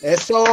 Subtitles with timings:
[0.00, 0.44] ¡Eso!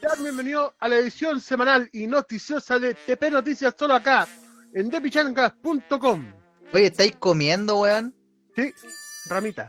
[0.00, 4.26] Sean bienvenidos a la edición semanal y noticiosa de TP Noticias solo acá,
[4.74, 6.32] en depichangas.com.
[6.72, 8.12] Oye, ¿estáis comiendo, weón?
[8.56, 8.72] Sí,
[9.26, 9.68] ramita.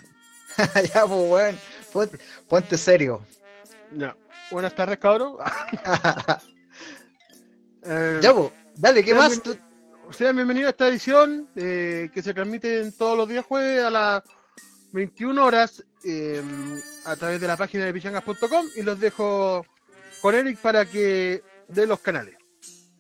[0.94, 1.60] ya, pues, weón.
[1.94, 3.24] Ponte, ponte serio.
[3.96, 4.16] Ya.
[4.52, 5.38] Buenas tardes, cabrón.
[7.90, 9.42] Eh, ya, pues, dale, ¿qué más?
[9.42, 9.62] bien-
[10.12, 14.24] Sean bienvenidos a esta edición eh, que se transmite todos los días jueves a las
[14.98, 16.42] 21 horas eh,
[17.06, 19.64] a través de la página de pichangas.com y los dejo
[20.22, 22.36] con Eric para que dé los canales.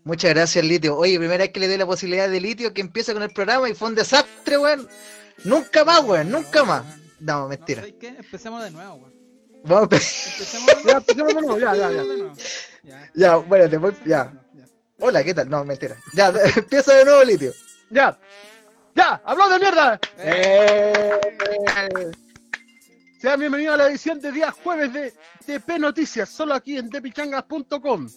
[0.03, 0.95] Muchas gracias, Litio.
[0.95, 3.67] Oye, primera vez que le doy la posibilidad de Litio que empiece con el programa
[3.67, 4.87] y fue un desastre, weón.
[5.43, 6.85] Nunca más, weón, nunca más.
[7.19, 7.83] No, mentira.
[7.87, 9.13] Empecemos de nuevo, weón.
[9.63, 10.97] Vamos Empecemos de Ya, nuevo.
[10.99, 12.01] empecemos de nuevo, ya, ya, ya.
[12.01, 12.33] Empecemos de nuevo.
[12.83, 13.11] Ya.
[13.15, 14.33] Ya, bueno, te voy, ya.
[14.99, 15.49] Hola, ¿qué tal?
[15.49, 15.97] No, mentira.
[16.13, 17.51] Ya, empieza de nuevo, Litio.
[17.89, 18.17] Ya,
[18.97, 19.99] ya, habló de mierda.
[20.17, 21.19] Eh.
[23.21, 25.13] Sean bienvenidos a la edición de día jueves de
[25.45, 28.07] TP Noticias, solo aquí en tepichangas.com.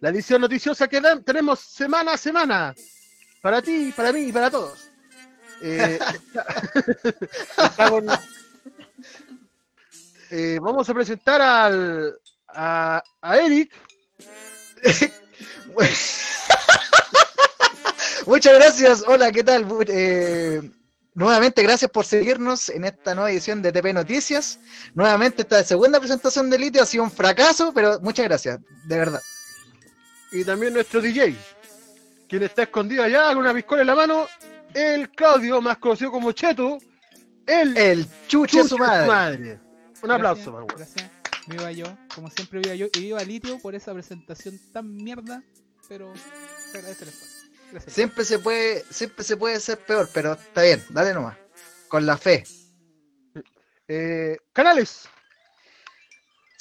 [0.00, 2.74] La edición noticiosa que dan- tenemos semana a semana.
[3.42, 4.88] Para ti, para mí y para todos.
[5.62, 5.98] Eh,
[10.32, 13.72] Eh, vamos a presentar al, a, a Eric.
[18.26, 19.04] Muchas gracias.
[19.06, 19.66] Hola, ¿qué tal?
[19.88, 20.60] Eh,
[21.14, 24.58] nuevamente, gracias por seguirnos en esta nueva edición de TP Noticias.
[24.94, 29.20] Nuevamente, esta segunda presentación de Litio ha sido un fracaso, pero muchas gracias, de verdad.
[30.32, 31.34] y también nuestro DJ,
[32.28, 34.26] quien está escondido allá con una piscola en la mano,
[34.74, 36.78] el Claudio, más conocido como Cheto,
[37.46, 39.58] el El chuche Chucho su madre.
[40.02, 41.10] Un Gracias, aplauso, para Gracias.
[41.46, 42.86] Viva yo, como siempre viva yo.
[42.94, 45.42] Y viva Litio por esa presentación tan mierda.
[45.88, 46.12] Pero
[46.70, 47.29] te agradezco el esfuerzo.
[47.86, 51.36] Siempre se puede, siempre se puede ser peor, pero está bien, dale nomás.
[51.88, 52.44] Con la fe.
[53.88, 55.08] eh, Canales,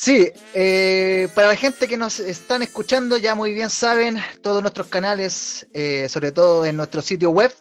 [0.02, 4.88] Sí, eh, para la gente que nos están escuchando, ya muy bien saben todos nuestros
[4.88, 7.54] canales, eh, sobre todo en nuestro sitio web,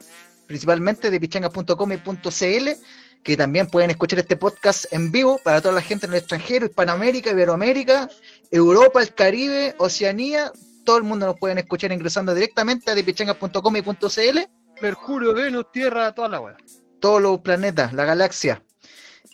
[0.46, 2.76] principalmente de pichangas.com y .cl,
[3.24, 6.66] que también pueden escuchar este podcast en vivo para toda la gente en el extranjero,
[6.66, 8.08] Hispanoamérica, Iberoamérica,
[8.52, 10.52] Europa, el Caribe, Oceanía,
[10.88, 14.48] todo el mundo nos pueden escuchar ingresando directamente a depichangas.com y .cl,
[14.80, 16.56] Mercurio, Venus, Tierra, toda la weá.
[16.98, 18.62] todos los planetas, la galaxia.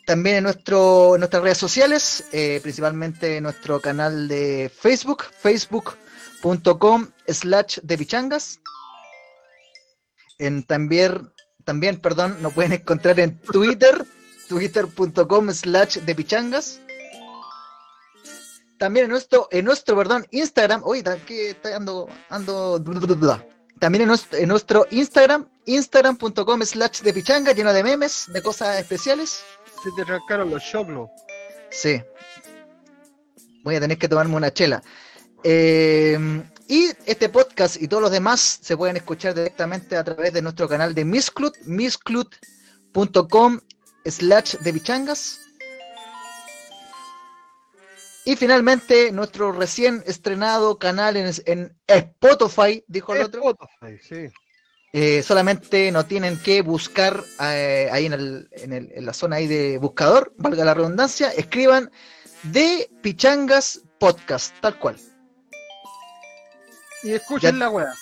[0.05, 7.07] También en, nuestro, en nuestras redes sociales, eh, principalmente en nuestro canal de Facebook, facebook.com
[7.29, 8.59] slash de pichangas.
[10.41, 11.31] En también,
[11.63, 14.05] también, perdón, nos pueden encontrar en Twitter,
[14.49, 16.81] twitter.com slash de pichangas.
[18.85, 22.79] También en nuestro, en nuestro, perdón, Instagram, uy, que está ando, ando,
[23.79, 28.79] también en nuestro, en nuestro Instagram, instagram.com slash de pichanga, lleno de memes, de cosas
[28.79, 29.43] especiales.
[29.83, 31.09] Se te arrancaron los choclos.
[31.71, 32.03] Sí.
[33.63, 34.83] Voy a tener que tomarme una chela.
[35.43, 40.43] Eh, y este podcast y todos los demás se pueden escuchar directamente a través de
[40.43, 43.61] nuestro canal de Misclut, misclut.com
[44.05, 45.41] slash de pichangas.
[48.27, 53.43] Y finalmente nuestro recién estrenado canal en, en Spotify, dijo el otro.
[53.51, 54.33] Spotify, sí.
[54.97, 59.37] Eh, solamente no tienen que buscar eh, ahí en, el- en el- en la zona
[59.37, 61.91] ahí de buscador, valga la redundancia, escriban
[62.45, 64.97] de Pichangas Podcast, tal cual.
[67.03, 67.95] Y escuchen Ya- la weá.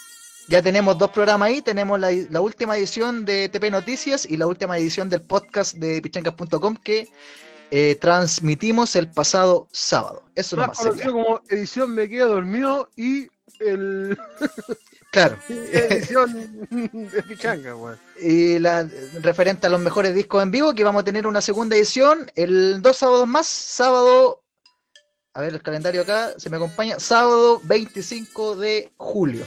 [0.49, 4.47] Ya tenemos dos programas ahí, tenemos la, la última edición de TP Noticias y la
[4.47, 7.09] última edición del podcast de pichangas.com que
[7.75, 10.25] eh, transmitimos el pasado sábado.
[10.35, 11.13] Eso Más nomás conocido sería.
[11.25, 13.29] como edición Me Quedo Dormido y
[13.61, 14.19] el
[15.11, 15.39] Claro.
[15.49, 17.99] edición de Pichanga, weón.
[18.21, 18.87] Y la
[19.23, 22.83] referente a los mejores discos en vivo, que vamos a tener una segunda edición el
[22.83, 24.43] dos sábados más, sábado,
[25.33, 29.47] a ver el calendario acá, se me acompaña, sábado 25 de julio.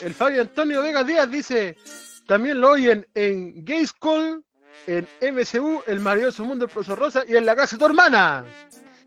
[0.00, 1.76] El Fabio Antonio Vega Díaz dice,
[2.26, 4.45] también lo oyen en Gay School,
[4.86, 8.44] en MCU, El Maravilloso Mundo del Profesor Rosa y en La Casa de tu Hermana.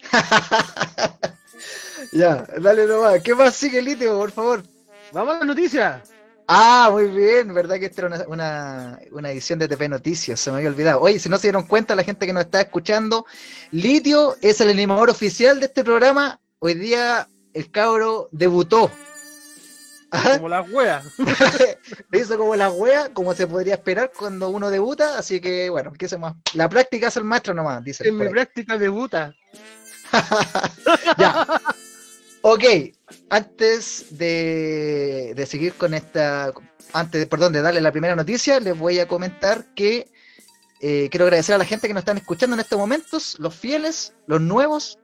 [2.11, 3.21] ya, dale nomás.
[3.21, 4.63] ¿Qué más sigue, Litio, por favor?
[5.11, 6.01] Vamos a las noticias.
[6.47, 10.49] Ah, muy bien, verdad que esta era una, una, una edición de TP Noticias, se
[10.49, 10.99] me había olvidado.
[10.99, 13.27] Oye, si no se dieron cuenta, la gente que nos está escuchando,
[13.69, 16.39] Litio es el animador oficial de este programa.
[16.57, 18.89] Hoy día el cabro debutó.
[20.11, 20.37] Ajá.
[20.37, 21.05] Como las weas.
[22.09, 25.91] Lo hizo como la wea, como se podría esperar cuando uno debuta, así que bueno,
[25.97, 26.33] ¿qué más?
[26.53, 28.07] La práctica es el maestro nomás, dice.
[28.07, 29.35] En mi práctica debuta.
[31.17, 31.61] ya.
[32.41, 32.63] Ok,
[33.29, 36.53] antes de, de seguir con esta,
[36.93, 40.07] antes, perdón, de darle la primera noticia, les voy a comentar que
[40.81, 44.13] Eh, quiero agradecer a la gente que nos están escuchando en estos momentos, los fieles,
[44.27, 44.97] los nuevos.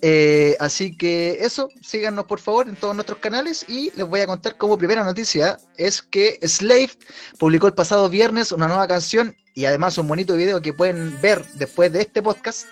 [0.00, 4.28] Eh, así que eso, síganos por favor en todos nuestros canales y les voy a
[4.28, 6.90] contar como primera noticia es que Slave
[7.36, 11.44] publicó el pasado viernes una nueva canción y además un bonito video que pueden ver
[11.54, 12.68] después de este podcast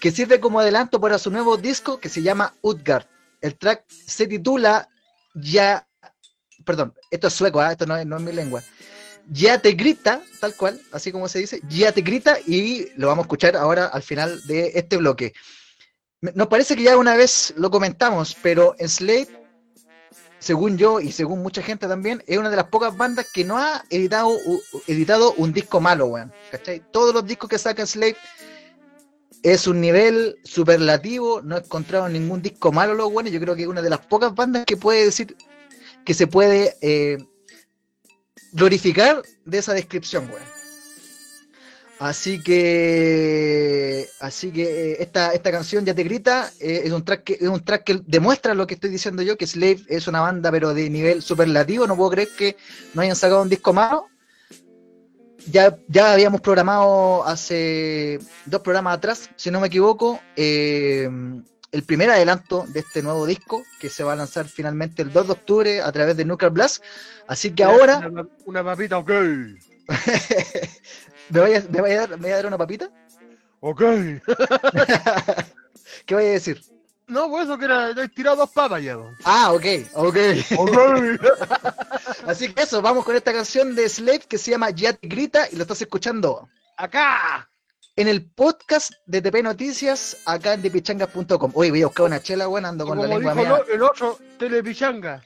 [0.00, 3.04] que sirve como adelanto para su nuevo disco que se llama Utgard.
[3.42, 4.88] El track se titula
[5.34, 5.86] Ya,
[6.64, 7.72] perdón, esto es sueco, ¿ah?
[7.72, 8.62] esto no es, no es mi lengua.
[9.28, 13.24] Ya te grita, tal cual, así como se dice, ya te grita y lo vamos
[13.24, 15.34] a escuchar ahora al final de este bloque.
[16.22, 19.28] Nos parece que ya una vez lo comentamos, pero Slade,
[20.38, 23.56] según yo y según mucha gente también, es una de las pocas bandas que no
[23.56, 24.36] ha editado,
[24.86, 26.30] editado un disco malo, weón.
[26.50, 26.82] ¿Cachai?
[26.92, 28.18] Todos los discos que saca Slade
[29.42, 33.32] es un nivel superlativo, no he encontrado ningún disco malo, los weones.
[33.32, 35.34] Yo creo que es una de las pocas bandas que puede decir
[36.04, 37.16] que se puede eh,
[38.52, 40.49] glorificar de esa descripción, weón.
[42.00, 47.24] Así que, así que eh, esta, esta canción ya te grita, eh, es un track
[47.24, 50.22] que, es un track que demuestra lo que estoy diciendo yo, que Slave es una
[50.22, 52.56] banda pero de nivel superlativo, no puedo creer que
[52.94, 54.06] no hayan sacado un disco malo.
[55.50, 61.06] Ya, ya habíamos programado hace dos programas atrás, si no me equivoco, eh,
[61.70, 65.26] el primer adelanto de este nuevo disco que se va a lanzar finalmente el 2
[65.26, 66.82] de octubre a través de Nuclear Blast.
[67.26, 69.10] Así que ahora, Una, una papita, ok.
[71.30, 72.90] ¿me vaya, me vaya a dar, me vaya a dar una papita?
[73.60, 73.80] Ok.
[76.06, 76.60] ¿Qué voy a decir?
[77.06, 78.94] No, pues eso que era, he tirado dos papas ya.
[78.94, 79.10] ¿no?
[79.24, 80.16] Ah, ok, ok.
[80.58, 80.76] Ok.
[82.26, 85.48] Así que eso, vamos con esta canción de Slave que se llama Ya te grita
[85.50, 87.50] y lo estás escuchando Acá.
[87.96, 91.50] en el podcast de TP Noticias acá en depichangas.com.
[91.54, 93.64] Oye, voy a buscar una chela, bueno, ando con como la lengua dijo mía.
[93.74, 95.20] el otro, telepichanga.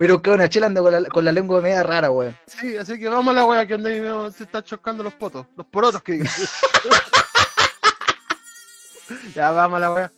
[0.00, 2.36] A buscar una chela, ando con la, con la lengua media rara, weón.
[2.46, 5.14] Sí, así que vamos a la wea que anda ahí, veo, se está chocando los
[5.14, 5.46] potos.
[5.56, 6.22] Los porotos que
[9.34, 10.12] ya vamos a la wea.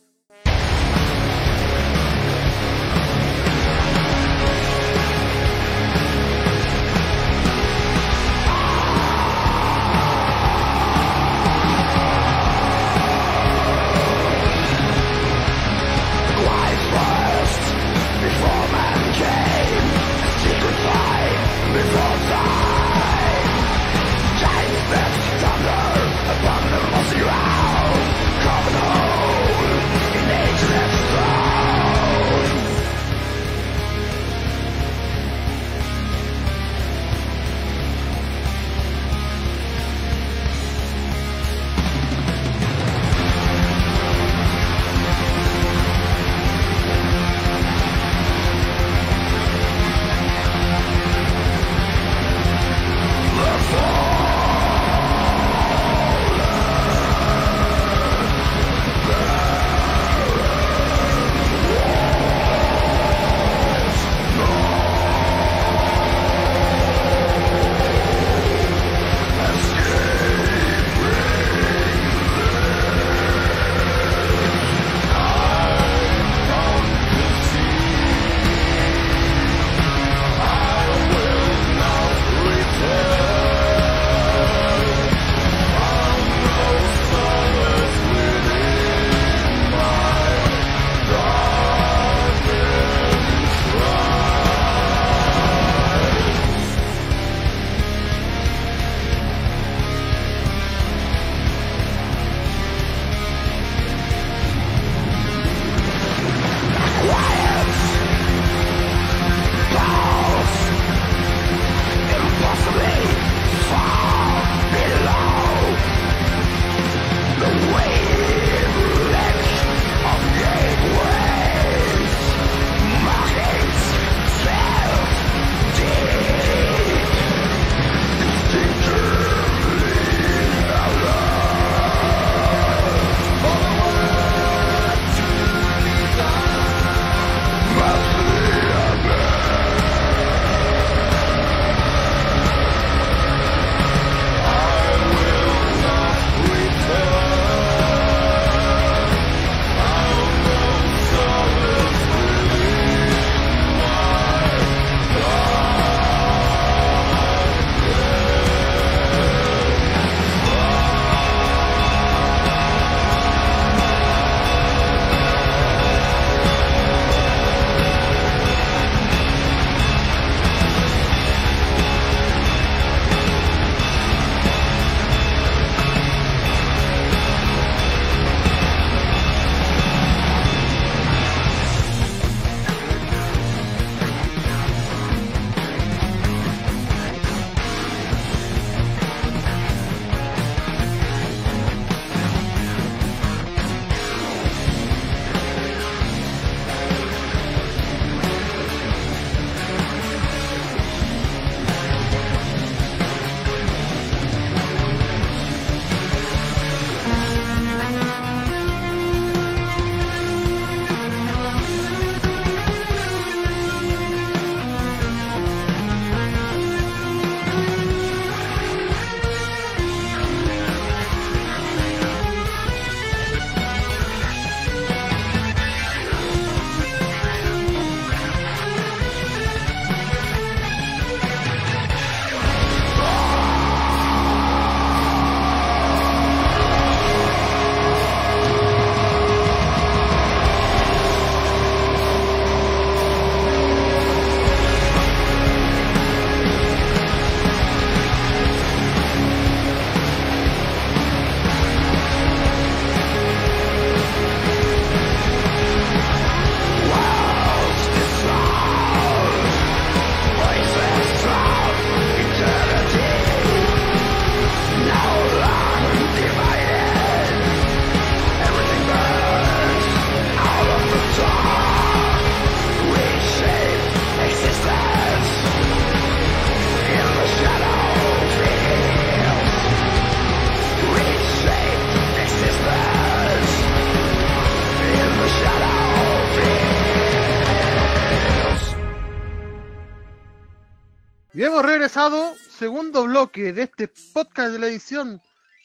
[291.93, 295.21] Regresado, segundo bloque de este podcast de la edición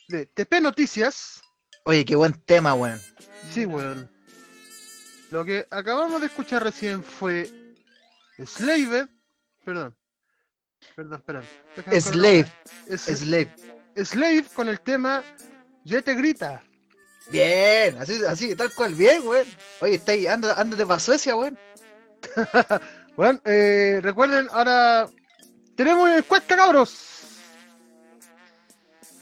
[0.08, 1.40] de TP Noticias.
[1.84, 3.00] Oye, qué buen tema, weón.
[3.52, 4.10] Sí, weón.
[5.30, 7.48] Lo que acabamos de escuchar recién fue
[8.44, 9.06] Slaved.
[9.64, 9.96] Perdón.
[10.96, 11.44] Perdón, perdón.
[12.00, 12.52] Slave,
[12.88, 13.54] Es, Slave.
[13.94, 15.22] Slave con el tema
[15.84, 16.60] Ya te grita.
[17.30, 19.46] Bien, así, así, tal cual, bien, weón.
[19.80, 21.56] Oye, está ahí, anda, ándate para Suecia, weón.
[23.16, 25.08] Bueno, eh, recuerden, ahora
[25.76, 27.02] tenemos una encuesta, cabros.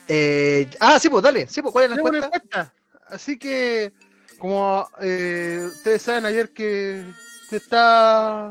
[0.08, 2.26] Eh, ah, sí, pues dale, sí, pues ¿cuál es la encuesta?
[2.26, 2.74] encuesta.
[3.08, 3.92] Así que,
[4.38, 7.04] como eh, ustedes saben ayer que
[7.48, 8.50] se está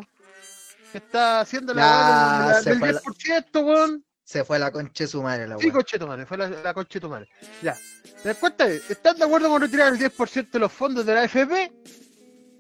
[0.92, 4.06] se está haciendo la, de del fue la- 10%, weón.
[4.24, 5.74] Se fue la concha de su madre, la Sí, weón.
[5.76, 7.30] conche tu madre, fue la, la tu madre.
[7.62, 7.76] Ya.
[8.24, 11.22] La encuesta es, ¿están de acuerdo con retirar el 10% de los fondos de la
[11.24, 11.72] AFP?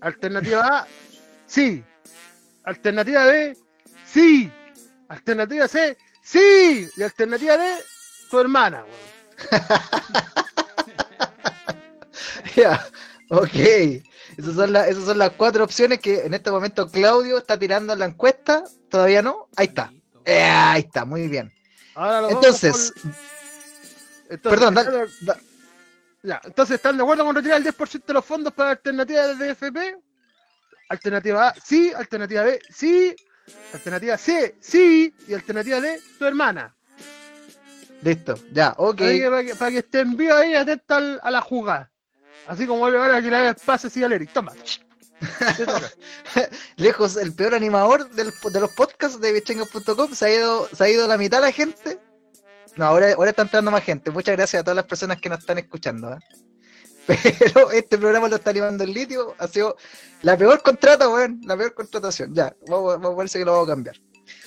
[0.02, 0.88] Alternativa A,
[1.48, 1.84] sí.
[2.64, 3.58] Alternativa B,
[4.06, 4.52] sí.
[5.14, 6.90] Alternativa C, sí.
[6.98, 7.76] Y alternativa D,
[8.30, 9.62] tu hermana, weón.
[12.56, 12.86] Ya,
[13.30, 13.56] ok.
[14.38, 17.94] Esas son, las- esas son las cuatro opciones que en este momento Claudio está tirando
[17.94, 18.64] en la encuesta.
[18.90, 19.48] ¿Todavía no?
[19.56, 19.92] Ahí está.
[20.26, 21.52] Eh, ahí está, muy bien.
[21.96, 23.12] Ahora Entonces, por-
[24.30, 25.08] entonces, perdón, ¿están dale,
[25.42, 25.54] de-
[26.30, 29.50] ya, entonces, ¿están de acuerdo con retirar el 10% de los fondos para alternativa de
[29.52, 29.98] AFP?
[30.90, 31.92] Alternativa A, sí.
[31.96, 33.16] Alternativa B, sí.
[33.74, 35.14] Alternativa C, sí.
[35.28, 36.76] Y alternativa D, tu hermana.
[38.02, 38.98] listo, ya, ok.
[38.98, 41.90] Que para, que, para que estén vivos ahí, atentos al- a la jugada.
[42.48, 44.32] Así como ahora que le hagas pase así al Eric.
[44.34, 44.52] Toma.
[46.76, 50.90] Lejos, el peor animador del- de los podcasts de bichenga.com se ha ido, se ha
[50.90, 52.00] ido la mitad de la gente.
[52.76, 54.12] No, ahora, ahora está entrando más gente.
[54.12, 56.12] Muchas gracias a todas las personas que nos están escuchando.
[56.14, 56.18] ¿eh?
[57.08, 59.36] Pero este programa lo está animando el litio.
[59.38, 59.76] Ha sido
[60.22, 61.42] la peor contrata, weón.
[61.46, 62.34] La peor contratación.
[62.34, 63.96] Ya, vamos, vamos a ver si que lo vamos a cambiar.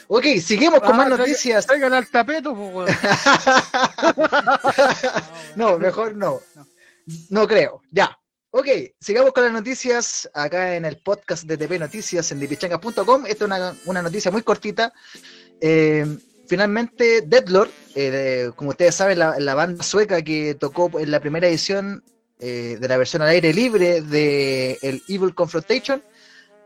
[0.08, 1.66] Ok, seguimos con Ah, más noticias.
[1.66, 2.88] Traigan al tapeto, pues, weón.
[5.56, 6.40] no, mejor no.
[7.30, 7.82] No creo.
[7.90, 8.18] Ya.
[8.50, 8.68] Ok,
[9.00, 13.26] sigamos con las noticias acá en el podcast de TP Noticias en dipichangas.com.
[13.26, 14.94] Esta es una, una noticia muy cortita.
[15.60, 16.06] Eh,
[16.48, 21.46] finalmente, Deadlord, eh, como ustedes saben, la, la banda sueca que tocó en la primera
[21.48, 22.02] edición
[22.38, 26.02] eh, de la versión al aire libre de el Evil Confrontation,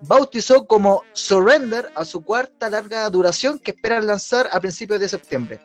[0.00, 5.60] bautizó como Surrender a su cuarta larga duración que esperan lanzar a principios de septiembre.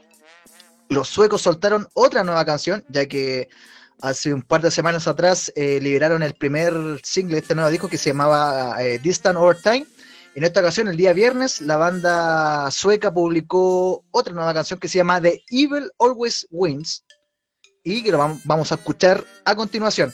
[0.89, 3.49] Los suecos soltaron otra nueva canción, ya que
[4.01, 7.89] hace un par de semanas atrás eh, liberaron el primer single de este nuevo disco
[7.89, 9.87] que se llamaba eh, Distant Over Time.
[10.35, 14.97] En esta ocasión, el día viernes, la banda sueca publicó otra nueva canción que se
[14.97, 17.05] llama The Evil Always Wins
[17.85, 20.13] y que lo vam- vamos a escuchar a continuación.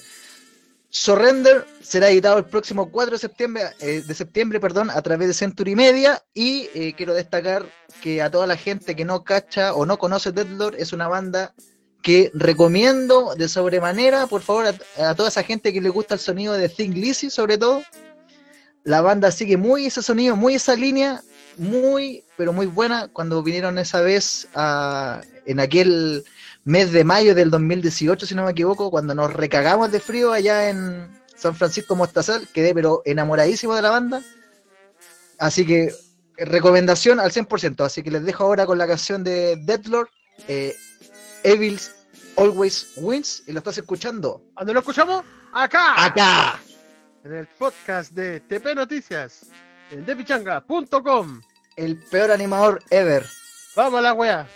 [0.89, 5.33] Surrender será editado el próximo 4 de septiembre, eh, de septiembre perdón, a través de
[5.33, 7.65] Century Media y eh, quiero destacar
[8.01, 11.53] que a toda la gente que no cacha o no conoce Deadlord es una banda
[12.01, 14.65] que recomiendo de sobremanera, por favor,
[14.97, 17.83] a, toda esa gente que le gusta el sonido de Thing Lizzy sobre todo.
[18.83, 21.21] La banda sigue muy ese sonido, muy esa línea,
[21.57, 23.07] muy, pero muy buena.
[23.07, 26.25] Cuando vinieron esa vez a- en aquel
[26.63, 30.69] mes de mayo del 2018, si no me equivoco, cuando nos recagamos de frío allá
[30.69, 34.21] en San Francisco Mostazal, quedé pero enamoradísimo de la banda.
[35.39, 35.91] Así que
[36.37, 37.83] recomendación al 100%.
[37.83, 40.07] Así que les dejo ahora con la canción de Deadlord,
[40.47, 40.75] eh,
[41.43, 41.91] Evils
[42.37, 45.23] Always Wins, y lo estás escuchando ¿Dónde lo escuchamos?
[45.53, 46.05] Acá.
[46.05, 46.59] acá.
[47.23, 49.47] En el podcast de TP Noticias.
[49.91, 51.41] En depichanga.com.
[51.75, 53.25] El peor animador ever.
[53.75, 54.47] Vamos a la weá.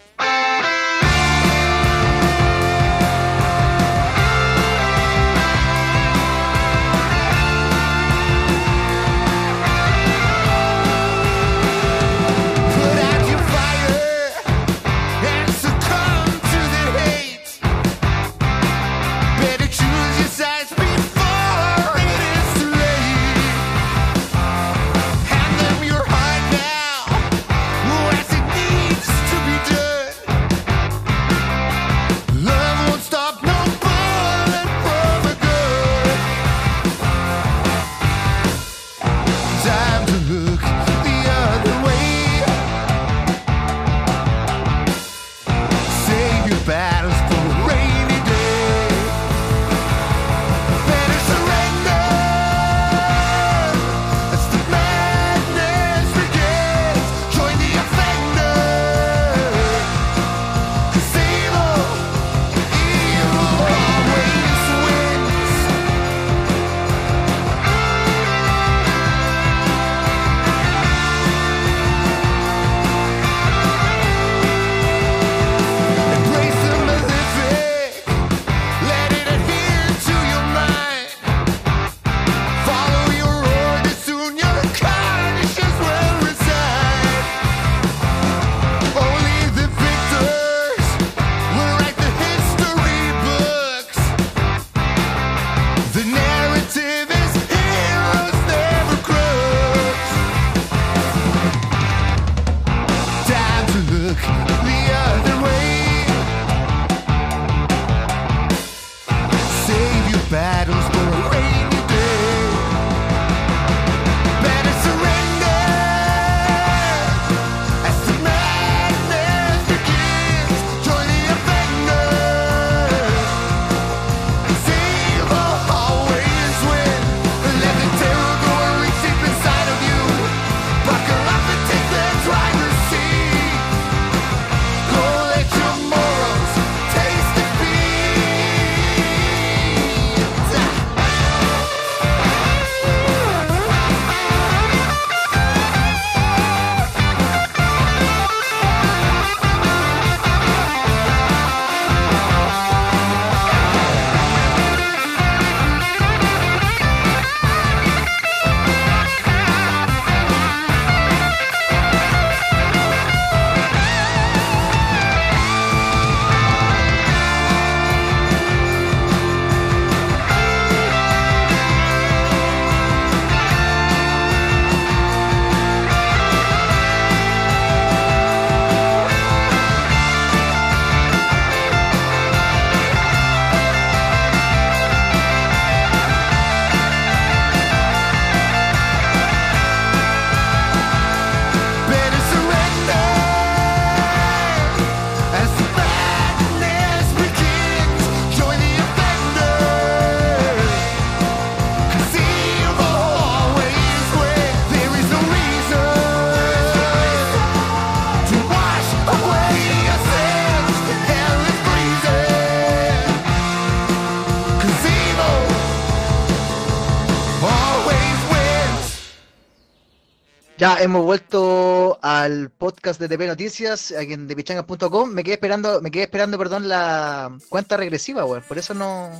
[220.57, 225.09] Ya hemos vuelto al podcast de TP Noticias, aquí en depichangas.com.
[225.09, 228.43] Me quedé esperando, me quedé esperando, perdón, la cuenta regresiva, weón.
[228.47, 229.11] Por eso no,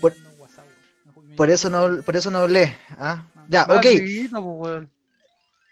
[0.00, 0.14] Por-
[1.50, 2.76] eso no, por eso no hablé.
[2.98, 3.26] ¿ah?
[3.48, 3.86] Ya, Más ok.
[4.32, 4.90] weón.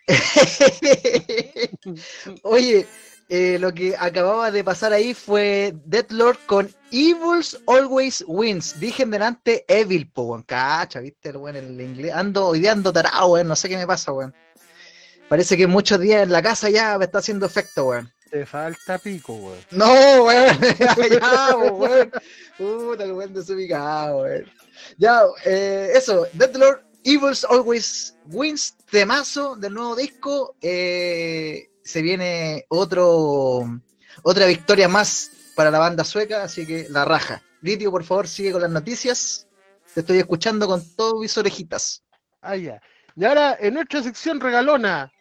[2.43, 2.87] Oye,
[3.31, 8.79] eh, lo que acababa de pasar ahí fue Deadlord con Evils Always Wins.
[8.79, 10.45] Dije en delante Evil, po, weón.
[10.45, 12.13] Cacha, viste, el weón, el inglés.
[12.15, 13.49] Ando, hoy día ando tarado, weón.
[13.49, 14.33] No sé qué me pasa, weón.
[15.29, 18.13] Parece que muchos días en la casa ya me está haciendo efecto, weón.
[18.31, 19.59] Te falta pico, weón.
[19.73, 20.57] No, weón.
[20.79, 22.13] ya, weón.
[22.57, 24.45] Puta, el weón desubicado, weón.
[24.97, 30.55] Ya, eh, eso, Deadlord, Evils Always Wins, temazo del nuevo disco.
[30.63, 33.81] eh, se viene otro,
[34.23, 37.43] otra victoria más para la banda sueca, así que la raja.
[37.63, 39.47] Litio, por favor, sigue con las noticias.
[39.95, 42.03] Te estoy escuchando con todas mis orejitas.
[42.43, 42.81] Ah, ya.
[43.17, 45.13] Y ahora, en nuestra sección regalona,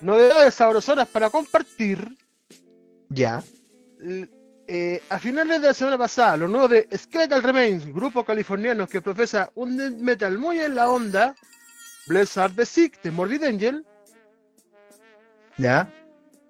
[0.00, 2.06] novedades sabrosonas para compartir.
[3.08, 3.42] Ya.
[4.66, 9.00] eh, a finales de la semana pasada, lo nuevo de Skeletal Remains, grupo californiano que
[9.02, 11.34] profesa un metal muy en la onda,
[12.06, 13.84] Blizzard the Sick de Morbid Angel,
[15.56, 15.88] Ya.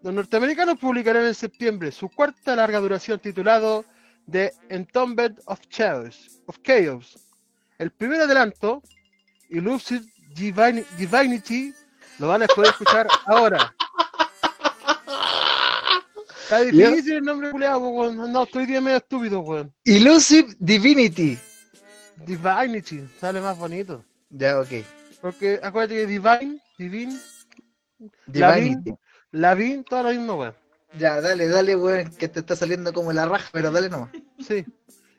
[0.05, 3.87] Los norteamericanos publicarán en septiembre su cuarta larga duración titulado
[4.31, 7.19] The Entombed of Chaos, of Chaos.
[7.79, 8.83] El primer adelanto,
[9.49, 11.73] Divini- Divinity,
[12.19, 13.75] lo van a poder escuchar ahora.
[16.43, 18.31] Está difícil el nombre culiado, weón.
[18.31, 19.73] No, estoy día medio estúpido, weón.
[19.85, 21.39] Illusive Divinity.
[22.27, 24.05] Divinity, sale más bonito.
[24.29, 24.69] Ya, ok.
[25.23, 27.19] Porque acuérdate que Divine, Divine,
[28.27, 28.41] Divinity.
[28.41, 28.99] Lavin,
[29.89, 30.55] todo lo mismo, weón.
[30.99, 34.11] Ya, dale, dale, weón, que te está saliendo como la raja, pero dale nomás.
[34.47, 34.65] Sí.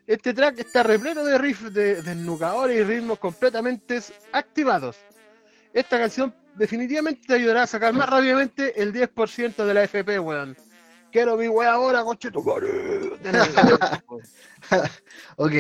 [0.08, 4.00] Este track está repleto de riffs de desnucadores y ritmos completamente
[4.32, 4.98] activados.
[5.74, 10.56] Esta canción definitivamente te ayudará a sacar más rápidamente el 10% de la FP, weón.
[11.12, 12.40] Quiero mi weón ahora, coche tu.
[15.38, 15.54] Ok.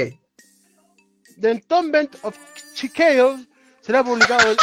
[1.39, 2.37] The Entombment of
[2.73, 3.37] Chicago
[3.81, 4.57] será publicado el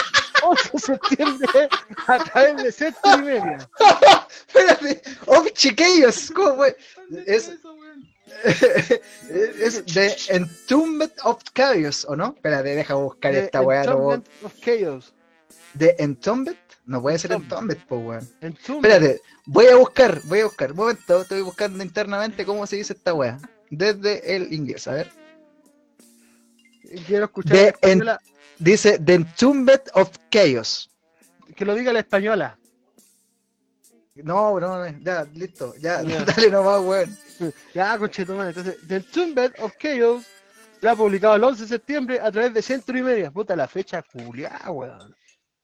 [0.44, 1.68] 8 de septiembre
[2.06, 3.70] a través de Sector y Media.
[4.46, 6.76] Espérate, of chiquillos, ¿cómo fue?
[7.26, 7.52] Es-
[9.60, 12.32] es The Entombed of Chaos, ¿o no?
[12.36, 13.84] Espérate, deja buscar The esta weá.
[13.84, 15.14] no- Entombment of Chaos.
[15.78, 16.56] The Entombed?
[16.86, 17.76] No puede ser Entombed.
[17.86, 18.28] Po, weón.
[18.40, 18.84] Entombment.
[18.92, 20.70] Espérate, voy a buscar, voy a buscar.
[20.72, 23.38] Un momento, estoy buscando internamente cómo se dice esta weá.
[23.70, 25.10] Desde el inglés, a ver.
[27.06, 27.74] Quiero escuchar
[28.04, 28.20] la
[28.62, 30.88] Dice The Entombed of Chaos.
[31.56, 32.56] que lo diga la española.
[34.14, 36.24] No, no, ya, listo, ya, Ya.
[36.24, 37.18] dale nomás, weón.
[37.74, 38.50] Ya, conchetumare.
[38.50, 40.24] Entonces, The Entombment of Chaos
[40.80, 43.32] será publicado el 11 de septiembre a través de Centro y Media.
[43.32, 45.12] Puta la fecha culiada, weón.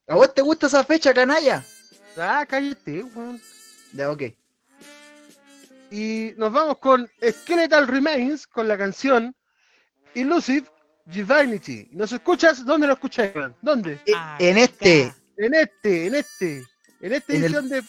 [0.08, 1.64] ¿A vos te gusta esa fecha, canalla?
[2.16, 3.40] Ah, cállate, weón.
[3.92, 4.22] Ya, ok.
[5.92, 9.36] Y nos vamos con Skeletal Remains con la canción
[10.14, 10.66] Illusive
[11.12, 11.88] Divinity.
[11.92, 12.64] ¿Nos escuchas?
[12.64, 13.54] ¿Dónde lo escuchas, weón?
[13.62, 14.00] ¿Dónde?
[14.06, 16.64] E- En este, En este, en este,
[17.00, 17.82] en esta En el- edición de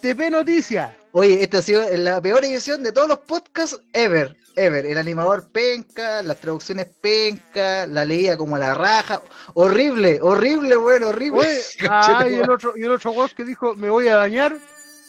[0.00, 0.92] TP Noticias.
[1.12, 4.34] Oye, esta ha sido la peor edición de todos los podcasts ever.
[4.56, 4.84] Ever.
[4.86, 9.22] El animador penca, las traducciones penca, la leía como a la raja.
[9.54, 11.40] Horrible, horrible, bueno, horrible.
[11.40, 14.56] Oye, ah, y el otro, y el otro weón que dijo, me voy a bañar.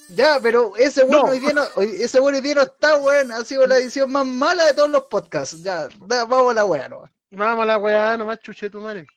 [0.09, 1.31] Ya, pero ese bueno No.
[1.31, 3.31] hoy día no, hoy- ese bueno hoy día no está, weón.
[3.31, 5.61] Ha sido la edición más mala de todos los podcasts.
[5.63, 7.09] Ya, da- vamos a la weá, no.
[7.35, 9.07] Vamos a la weá, nomás chuche tu madre.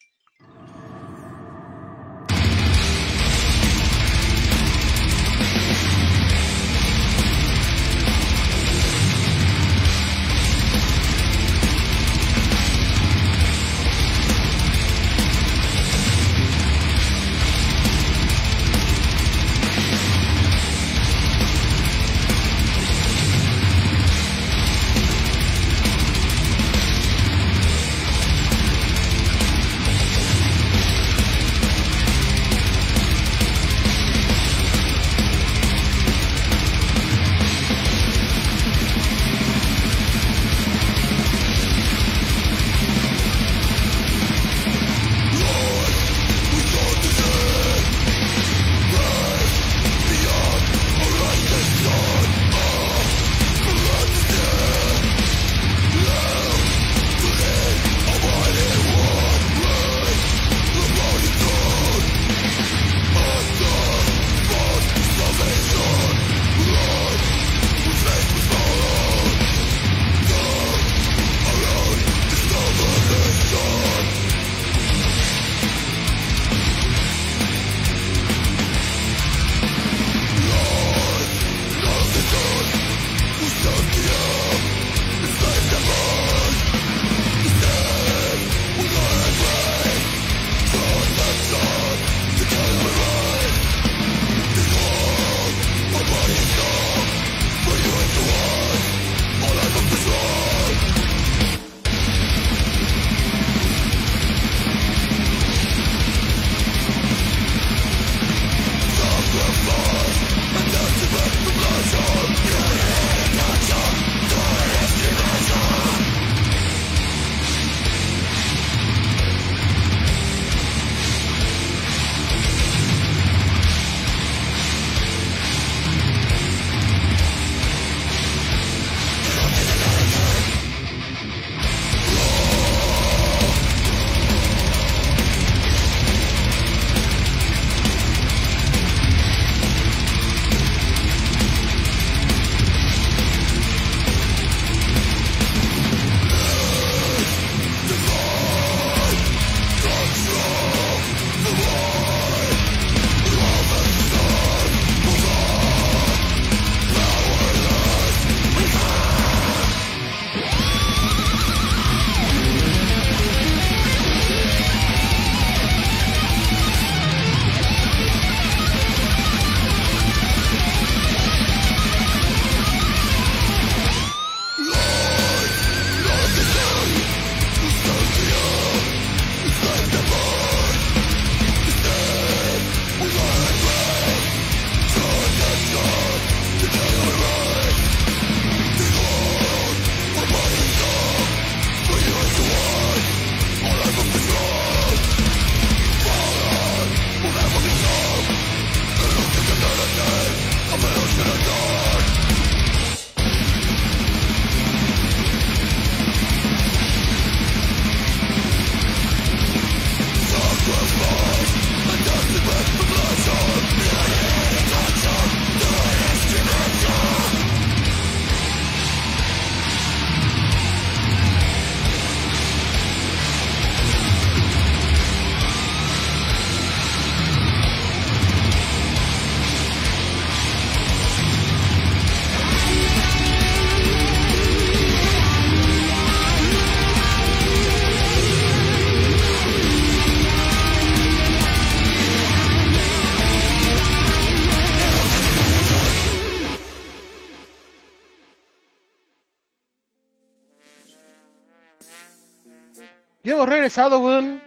[253.76, 254.42] Regresado, weón.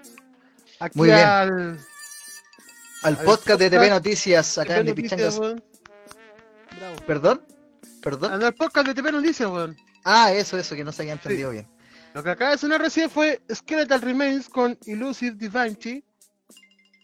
[0.79, 1.19] Aquí Muy bien.
[1.19, 1.79] al.
[3.03, 5.39] Al podcast de TV Noticias, acá en TV De Noticias.
[5.39, 7.05] Bravo.
[7.05, 7.45] ¿Perdón?
[8.01, 8.43] ¿Perdón?
[8.43, 9.77] Al podcast de TV Noticias, weón.
[10.03, 11.67] Ah, eso, eso, que no se había entendido bien.
[12.13, 16.03] Lo que acaba de sonar recién fue Skeletal Remains con Illusive Divinity.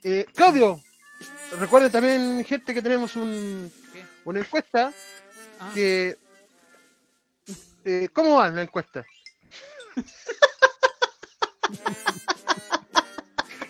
[0.03, 0.81] Eh, Claudio,
[1.59, 3.71] recuerden también, gente, que tenemos un,
[4.25, 4.91] una encuesta.
[5.59, 6.17] Ah, Que,
[7.85, 9.05] eh, ¿Cómo va la encuesta?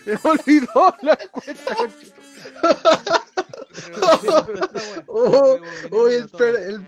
[0.24, 1.76] Me olvidó la encuesta.
[1.76, 2.22] conchito.
[5.08, 5.58] Oh,
[5.92, 6.86] oh, espera, el,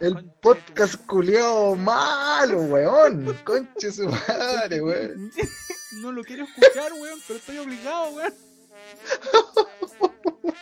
[0.00, 3.36] el podcast culiao malo, weón.
[3.44, 5.30] Conche su madre, weón.
[6.02, 8.34] No lo quiero escuchar, weón, pero estoy obligado, weón.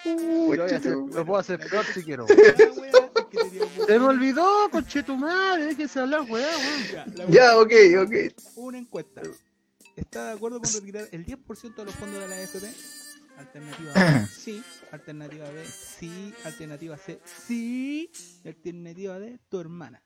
[0.04, 1.08] Uy, Lo, voy a hacer- chuchu.
[1.14, 2.26] lo puedo hacer peor si quiero.
[3.86, 6.46] Se me olvidó, conchetumadre, déjese hablar, weón.
[7.28, 8.14] Ya, ok, ok.
[8.56, 9.22] una encuesta.
[10.08, 12.64] ¿Está de acuerdo con retirar el 10% de los fondos de la AFP?
[13.36, 14.64] Alternativa A, sí.
[14.90, 16.32] Alternativa B, sí.
[16.44, 18.10] Alternativa C, sí.
[18.42, 20.02] Y alternativa D, tu hermana.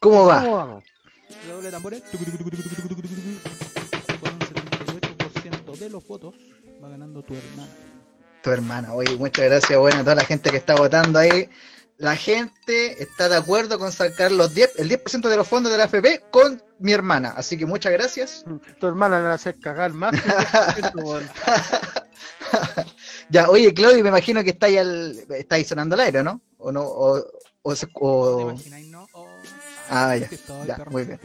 [0.00, 0.40] ¿Cómo va?
[0.40, 0.84] ¿Cómo vamos?
[1.46, 2.02] Redoble de tambores.
[2.02, 2.26] Con un
[4.40, 6.34] 78% de los votos
[6.82, 7.93] va ganando tu hermana.
[8.44, 11.48] Tu hermana, oye, muchas gracias, bueno, a toda la gente que está votando ahí.
[11.96, 15.78] La gente está de acuerdo con sacar los 10, el 10% de los fondos de
[15.78, 17.32] la AFP con mi hermana.
[17.36, 18.44] Así que muchas gracias.
[18.78, 21.28] Tu hermana le va a hacer cagar más que el 10%, weón.
[23.30, 26.42] Ya, oye, Claudio, me imagino que está ahí, al, está ahí sonando el aire, ¿no?
[26.58, 26.82] ¿O no?
[26.82, 27.24] ¿O,
[27.62, 29.08] o se- ¿Te o- imagináis, no?
[29.12, 29.26] Oh,
[29.88, 30.28] Ah, ya,
[30.66, 31.18] ya, muy bien.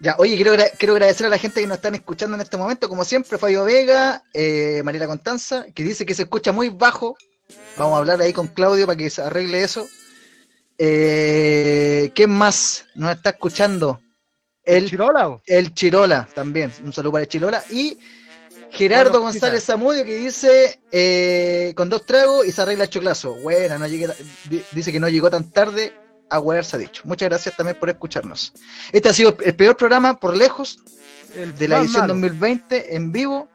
[0.00, 2.88] Ya, oye, quiero, quiero agradecer a la gente que nos están escuchando en este momento,
[2.88, 7.16] como siempre, Fabio Vega, eh, Mariela Constanza, que dice que se escucha muy bajo.
[7.76, 9.88] Vamos a hablar ahí con Claudio para que se arregle eso.
[10.78, 14.00] Eh, ¿Quién más nos está escuchando?
[14.62, 15.28] El, ¿Chirola?
[15.30, 15.42] o?
[15.46, 17.64] el Chirola también, un saludo para el Chirola.
[17.70, 17.98] Y
[18.70, 23.34] Gerardo Bueno, González Zamudio que dice eh, con dos tragos y se arregla el choclazo.
[23.36, 24.08] Buena, no llegué,
[24.72, 25.92] dice que no llegó tan tarde
[26.30, 27.02] a ha dicho.
[27.04, 28.52] Muchas gracias también por escucharnos.
[28.92, 30.78] Este ha sido el peor programa por lejos
[31.34, 32.14] El de la edición malo.
[32.14, 33.48] 2020 en vivo.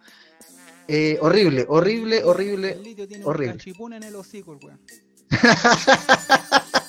[0.88, 2.71] Eh, horrible, horrible, horrible.
[2.73, 3.63] El litio tiene horrible.
[3.79, 4.79] un en el hocico, weón.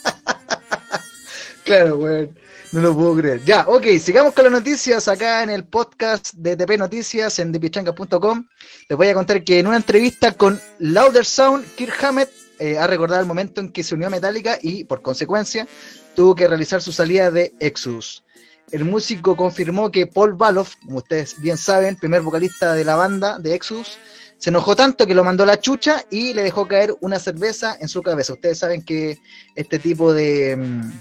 [1.64, 2.38] Claro, weón.
[2.72, 3.44] No lo puedo creer.
[3.44, 8.48] Ya, ok, sigamos con las noticias acá en el podcast de TP Noticias en depichanga.com.
[8.88, 12.86] Les voy a contar que en una entrevista con Louder Sound, Kirk Hammett eh, ha
[12.86, 15.68] recordado el momento en que se unió a Metallica y, por consecuencia,
[16.16, 18.24] tuvo que realizar su salida de Exodus.
[18.70, 23.38] El músico confirmó que Paul Baloff, como ustedes bien saben, primer vocalista de la banda
[23.38, 23.98] de Exodus,
[24.38, 27.76] se enojó tanto que lo mandó a la chucha y le dejó caer una cerveza
[27.78, 28.32] en su cabeza.
[28.32, 29.18] Ustedes saben que
[29.54, 30.56] este tipo de...
[30.56, 30.92] mm,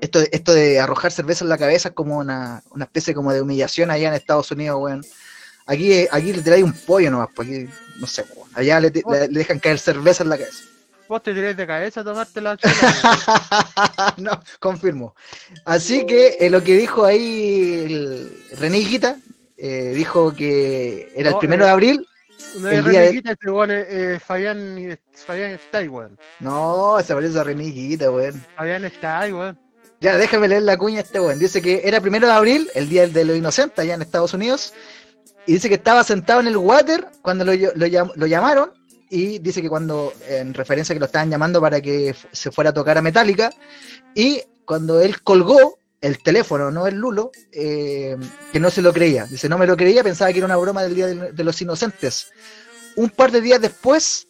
[0.00, 3.42] esto, esto de arrojar cerveza en la cabeza es como una, una especie como de
[3.42, 5.04] humillación allá en Estados Unidos, weón.
[5.66, 8.48] Aquí, aquí le tiráis un pollo nomás, pues aquí, no sé, weón.
[8.54, 10.64] Allá le, le- le dejan caer cerveza en la cabeza.
[11.08, 14.14] Vos te tirás de cabeza a tomarte la chela.
[14.18, 15.14] no, confirmo.
[15.64, 19.16] Así que eh, lo que dijo ahí el René Higuita,
[19.56, 22.08] eh, dijo que era el No, primero eh, de abril.
[22.56, 26.18] Una El de día de- este Fabián, Fabián Stay, weón.
[26.40, 28.42] No, se parece a René Higuita, weón.
[28.56, 29.58] Fabián Stay, weón.
[30.00, 31.38] Ya, déjame leer la cuña este weón.
[31.38, 34.72] Dice que era primero de abril, el día de los inocentes, allá en Estados Unidos.
[35.46, 38.72] Y dice que estaba sentado en el water cuando lo, lo llam- lo llamaron.
[39.10, 42.70] Y dice que cuando, en referencia a que lo estaban llamando para que se fuera
[42.70, 43.50] a tocar a Metallica.
[44.14, 48.16] Y cuando él colgó el teléfono, no el Lulo, eh,
[48.52, 49.26] que no se lo creía.
[49.26, 52.28] Dice, no me lo creía, pensaba que era una broma del Día de, los Inocentes.
[52.96, 54.26] Un par de días después,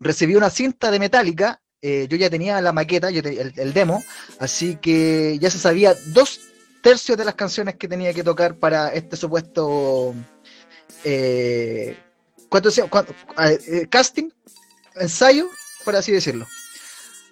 [0.00, 1.60] recibí una cinta de Metallica.
[1.84, 4.04] eh, yo ya tenía la maqueta, yo te- el demo,
[4.38, 6.38] así que ya se sabía dos
[6.82, 10.14] tercios de las canciones que tenía que tocar para este supuesto
[11.04, 11.96] eh,
[12.48, 14.28] ¿cuánto cuánto- eh, eh, casting,
[14.96, 15.48] ensayo,
[15.84, 16.46] por así decirlo.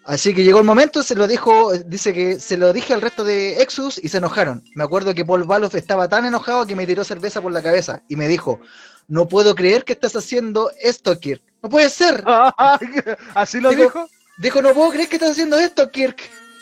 [0.04, 3.22] Así que llegó el momento, se lo dijo, dice que se lo dije al resto
[3.22, 4.64] de Exodus y se enojaron.
[4.74, 8.02] Me acuerdo que Paul Baloff estaba tan enojado que me tiró cerveza por la cabeza
[8.08, 8.60] y me dijo,
[9.08, 11.42] no puedo creer que estás haciendo esto, Kirk.
[11.62, 12.24] No puede ser.
[13.34, 14.08] ¿Así lo dijo?
[14.38, 16.18] Dijo, no puedo creer que estás haciendo esto, Kirk.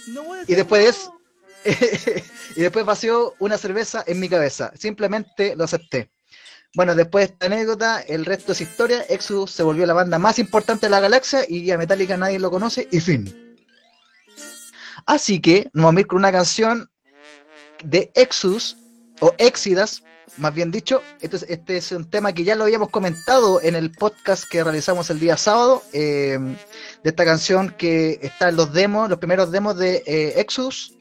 [0.09, 1.11] No Y después
[2.57, 4.73] y después vació una cerveza en mi cabeza.
[4.77, 6.11] Simplemente lo acepté.
[6.75, 9.03] Bueno, después de esta anécdota, el resto es historia.
[9.09, 12.51] Exodus se volvió la banda más importante de la galaxia y a Metallica nadie lo
[12.51, 13.57] conoce y fin.
[15.07, 16.91] Así que nos vamos a ir con una canción
[17.83, 18.77] de Exodus
[19.21, 20.03] o Exidas,
[20.37, 21.03] más bien dicho.
[21.21, 25.19] Este es, un tema que ya lo habíamos comentado en el podcast que realizamos el
[25.19, 25.83] día sábado.
[25.95, 26.39] eh,
[27.03, 30.98] de esta canción que está en los demos, los primeros demos de eh, Exodus.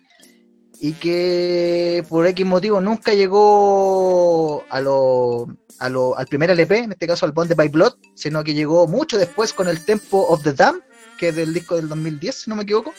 [0.80, 5.48] Y que por X motivo nunca llegó a lo,
[5.80, 8.88] a lo- al primer LP, en este caso al Bond by Blood, sino que llegó
[8.88, 10.80] mucho después con el Tempo of the Dam,
[11.18, 12.94] que es del disco del 2010, si no me equivoco.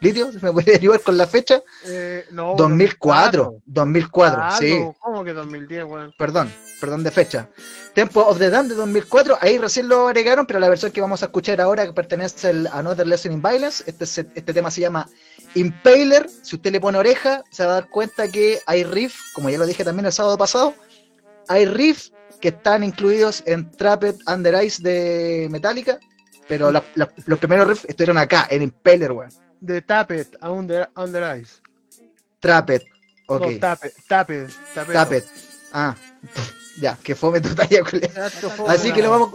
[0.00, 1.62] Litio, ¿me puede ayudar con la fecha?
[1.86, 4.78] Eh, no, 2004, 2004, Ah, sí.
[4.78, 6.12] no, ¿Cómo que 2010, weón?
[6.18, 6.52] perdón,
[6.82, 7.48] perdón de fecha.
[7.94, 11.22] Tempo of the Damned de 2004, ahí recién lo agregaron, pero la versión que vamos
[11.22, 15.08] a escuchar ahora que pertenece al Another Lesson in Violence, este, este tema se llama
[15.56, 19.48] Impaler, si usted le pone oreja, se va a dar cuenta que hay riff, como
[19.50, 20.74] ya lo dije también el sábado pasado,
[21.48, 25.98] hay riff que están incluidos en Trapped Under Ice de Metallica,
[26.48, 29.30] pero la- la- los primeros riffs estuvieron acá, en Impaler, weón.
[29.60, 31.54] De Tappet a Under, under Ice.
[32.40, 32.82] Trapped,
[33.26, 34.50] ok, No, Tappet.
[34.92, 35.24] Trapped,
[35.72, 35.96] ah,
[36.78, 37.80] ya, que fome tu talla,
[38.68, 39.30] Así que nos vamos,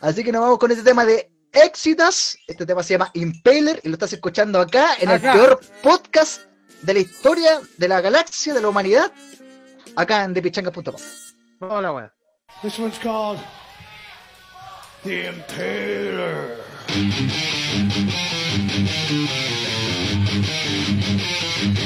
[0.00, 2.36] así que nos vamos con este tema de Éxitas.
[2.46, 5.32] Este tema se llama Impaler y lo estás escuchando acá en Acá.
[5.32, 6.42] el peor podcast
[6.82, 9.10] de la historia de la galaxia, de la humanidad,
[9.96, 11.00] acá en thepichangas.com.
[11.60, 12.12] Vamos a la weá.
[12.62, 13.38] This one's called
[15.04, 16.58] The Impaler.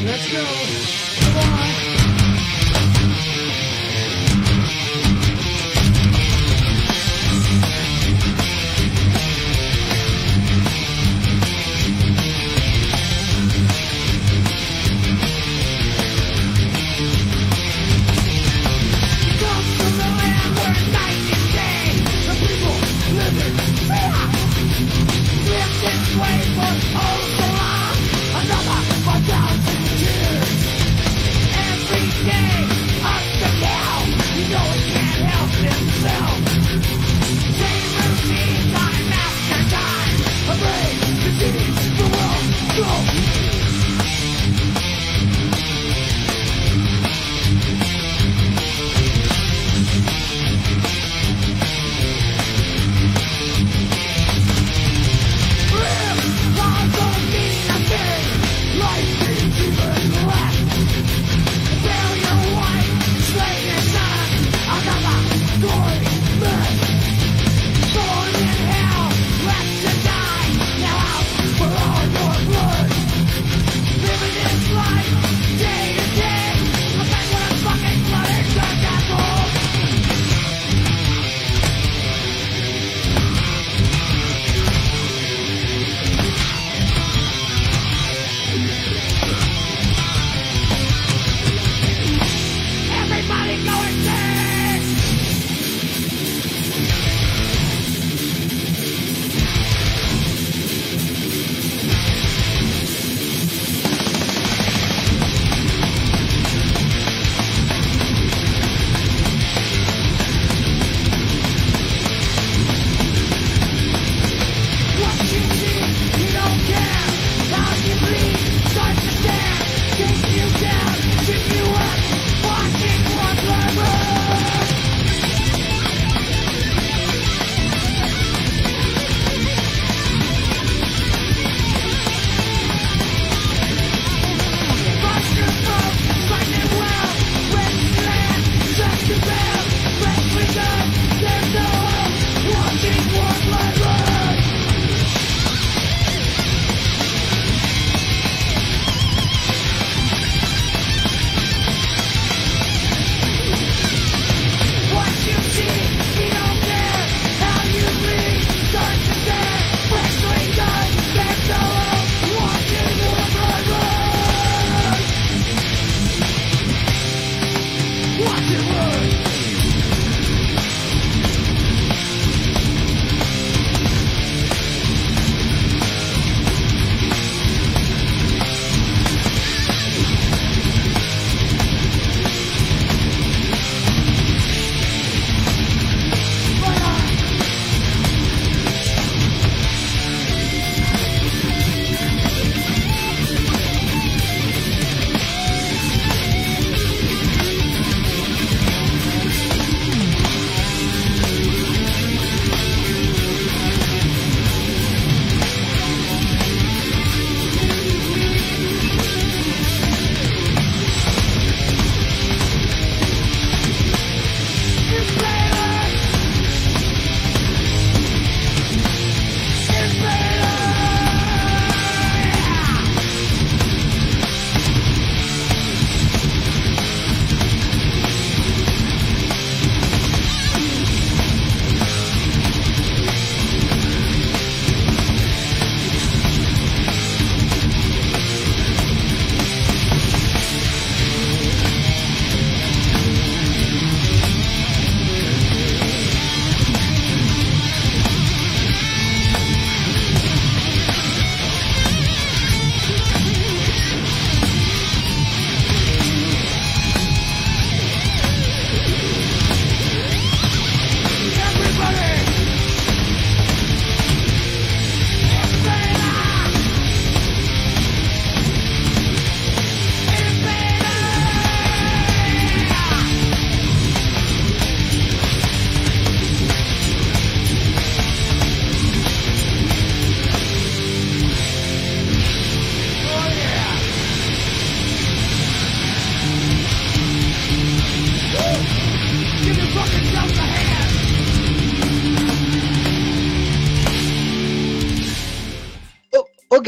[0.04, 0.44] Let's go.
[1.20, 1.67] Come on.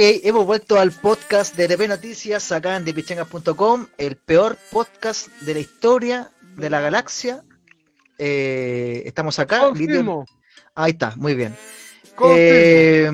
[0.03, 5.61] Hemos vuelto al podcast de TP Noticias acá en depichangas.com, el peor podcast de la
[5.61, 7.43] historia de la galaxia.
[8.19, 9.61] Eh, estamos acá.
[9.61, 10.25] Confirmo.
[10.75, 11.55] Ahí está, muy bien.
[12.35, 13.11] Eh,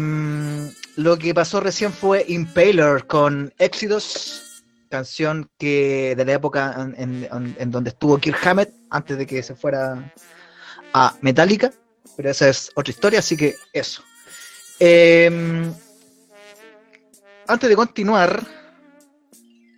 [0.97, 7.28] lo que pasó recién fue Impaler con Exodus, canción que de la época en, en-
[7.32, 10.12] en- en donde estuvo Kirk Hammett antes de que se fuera
[10.93, 11.72] a Metallica,
[12.16, 14.03] pero esa es otra historia, así que eso.
[14.78, 15.70] Eh,
[17.49, 18.42] antes de continuar,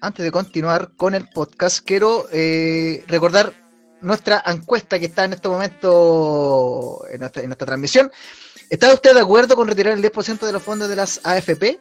[0.01, 3.53] antes de continuar con el podcast, quiero eh, recordar
[4.01, 8.11] nuestra encuesta que está en este momento en nuestra, transmisión.
[8.71, 11.79] ¿Está usted de acuerdo con retirar el 10% de los fondos de las AFP?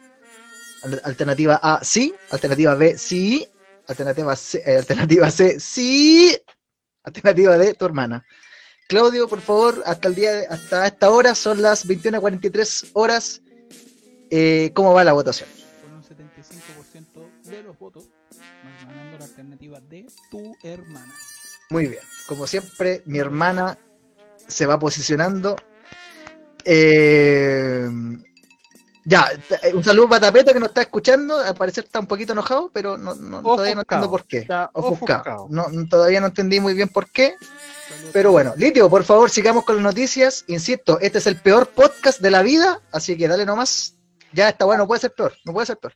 [0.82, 2.14] Al- Alternativa A, sí.
[2.30, 3.46] Alternativa B, sí.
[3.86, 6.36] Alternativa C, eh, alternativa C sí.
[7.04, 8.24] Alternativa D, tu hermana.
[8.88, 13.42] Claudio, por favor, hasta el día de- hasta esta hora son las 21.43 horas.
[14.30, 15.48] Eh, ¿Cómo va la votación?
[17.58, 18.04] Con un 75% de los votos,
[18.64, 21.14] nos ganando la alternativa de tu hermana.
[21.70, 22.02] Muy bien.
[22.26, 23.78] Como siempre, mi hermana
[24.46, 25.56] se va posicionando.
[26.64, 27.88] Eh,
[29.04, 31.38] ya, t- un saludo para Tapeta que nos está escuchando.
[31.38, 34.38] Al parecer está un poquito enojado, pero no, no- todavía no entiendo por qué.
[34.38, 35.20] Está Ofuscado.
[35.22, 35.46] ofuscado.
[35.50, 37.34] No, no- todavía no entendí muy bien por qué.
[38.12, 40.44] Pero bueno, Litio, por favor, sigamos con las noticias.
[40.48, 43.94] Insisto, este es el peor podcast de la vida, así que dale nomás.
[44.32, 45.94] Ya está bueno, puede ser peor, no puede ser peor.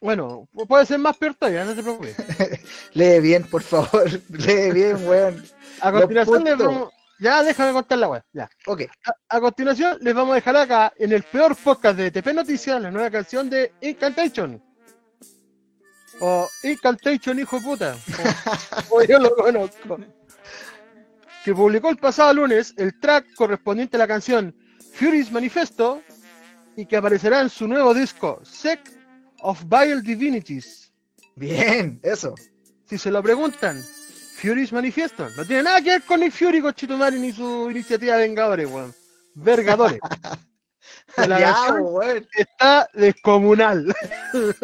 [0.00, 2.16] Bueno, pu- puede ser más peor todavía, no te preocupes.
[2.94, 4.08] Lee bien, por favor.
[4.30, 5.44] Lee bien, weón.
[5.80, 6.90] A continuación les vamos...
[7.20, 8.22] Ya, déjame contar la web.
[8.32, 8.48] Ya.
[8.66, 8.82] Ok.
[9.04, 12.80] A, a continuación les vamos a dejar acá, en el peor podcast de TP Noticias,
[12.80, 14.62] la nueva canción de Incantation.
[16.20, 17.96] O Incantation, hijo de puta.
[18.90, 19.98] O, o yo lo conozco.
[21.44, 24.54] Que publicó el pasado lunes el track correspondiente a la canción
[24.94, 26.02] Fury's Manifesto
[26.76, 28.88] y que aparecerá en su nuevo disco, Sect
[29.40, 30.92] of Vile Divinities.
[31.36, 32.34] Bien, eso.
[32.88, 33.82] Si se lo preguntan,
[34.36, 35.28] Fury's Manifiesto.
[35.36, 38.68] No tiene nada que ver con Nick Fury, con Chitumari, ni su iniciativa de Vengadores,
[38.70, 38.94] weón.
[39.34, 40.00] Vergadores.
[41.16, 41.54] La ya,
[42.36, 43.94] está descomunal.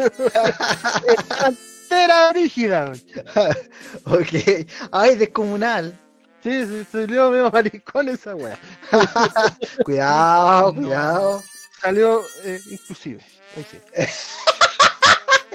[1.08, 1.52] está
[1.94, 2.92] entera rígida.
[4.04, 4.66] Ok.
[4.92, 5.98] Ay, descomunal.
[6.42, 8.58] Sí, sí, salió medio maricón esa weá.
[9.84, 11.42] Cuidado, cuidado.
[11.80, 13.24] Salió eh, inclusive.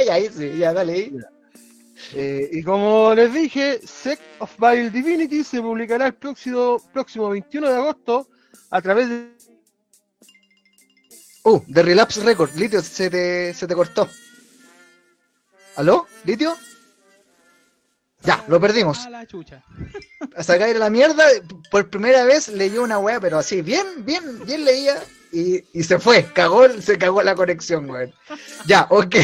[0.10, 0.94] Ahí sí, ya dale.
[0.94, 1.18] ahí.
[2.14, 7.70] Eh, y como les dije, Sect of Vile Divinity se publicará el próximo, próximo 21
[7.70, 8.28] de agosto
[8.70, 9.40] a través de
[11.44, 12.54] Uh, de Relapse Record.
[12.56, 14.10] Litio, se te, se te cortó.
[15.78, 16.06] ¿Aló?
[16.26, 16.56] ¿Litio?
[18.22, 19.06] Ya, lo perdimos.
[19.06, 19.64] A la chucha.
[20.78, 21.24] La mierda,
[21.72, 25.02] por primera vez leyó una weá, pero así, bien, bien, bien leía.
[25.32, 28.14] Y, y se fue, cagó, se cagó la conexión, weón.
[28.66, 29.16] Ya, ok.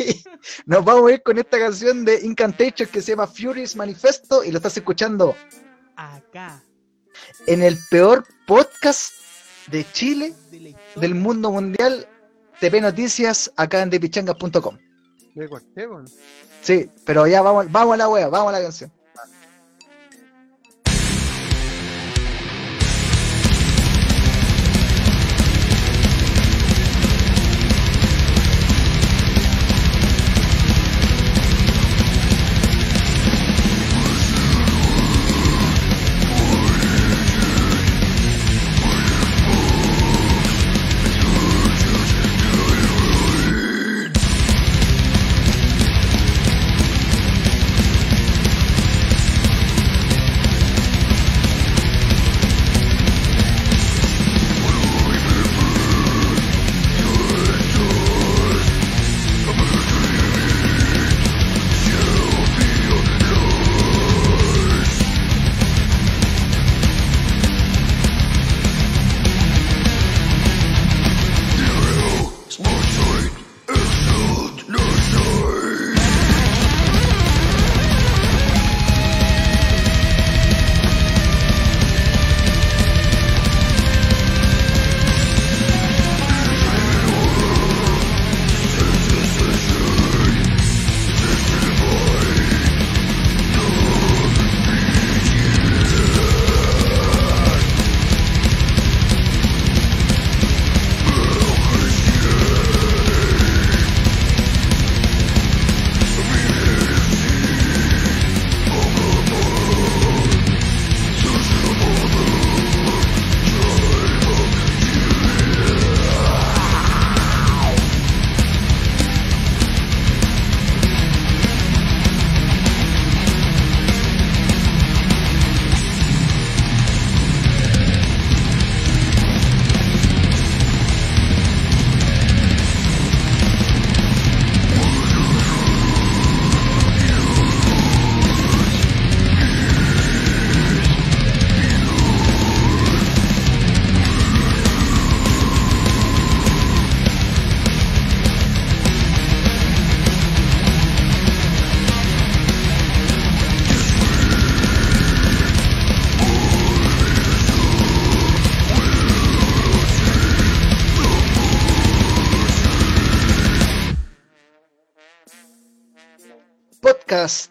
[0.66, 4.50] Nos vamos a ir con esta canción de Incantation que se llama Furious Manifesto y
[4.50, 5.36] lo estás escuchando
[5.96, 6.62] Acá,
[7.46, 9.12] en el peor podcast
[9.66, 12.06] de Chile, de del mundo mundial,
[12.60, 14.78] TP Noticias, acá en depichangas.com.
[15.48, 16.06] Corté, weón.
[16.62, 18.90] Sí, pero ya vamos, vamos a la wea, vamos a la canción.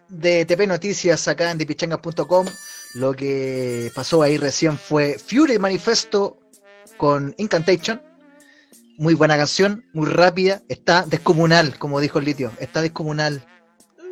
[0.07, 2.47] De TP Noticias acá en dipichangas.com.
[2.95, 6.39] Lo que pasó ahí recién fue Fury Manifesto
[6.97, 8.01] con Incantation.
[8.97, 10.61] Muy buena canción, muy rápida.
[10.67, 12.51] Está descomunal, como dijo el litio.
[12.59, 13.45] Está descomunal.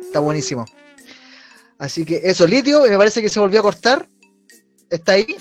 [0.00, 0.64] Está buenísimo.
[1.78, 4.08] Así que eso, litio, me parece que se volvió a cortar.
[4.90, 5.36] ¿Está ahí?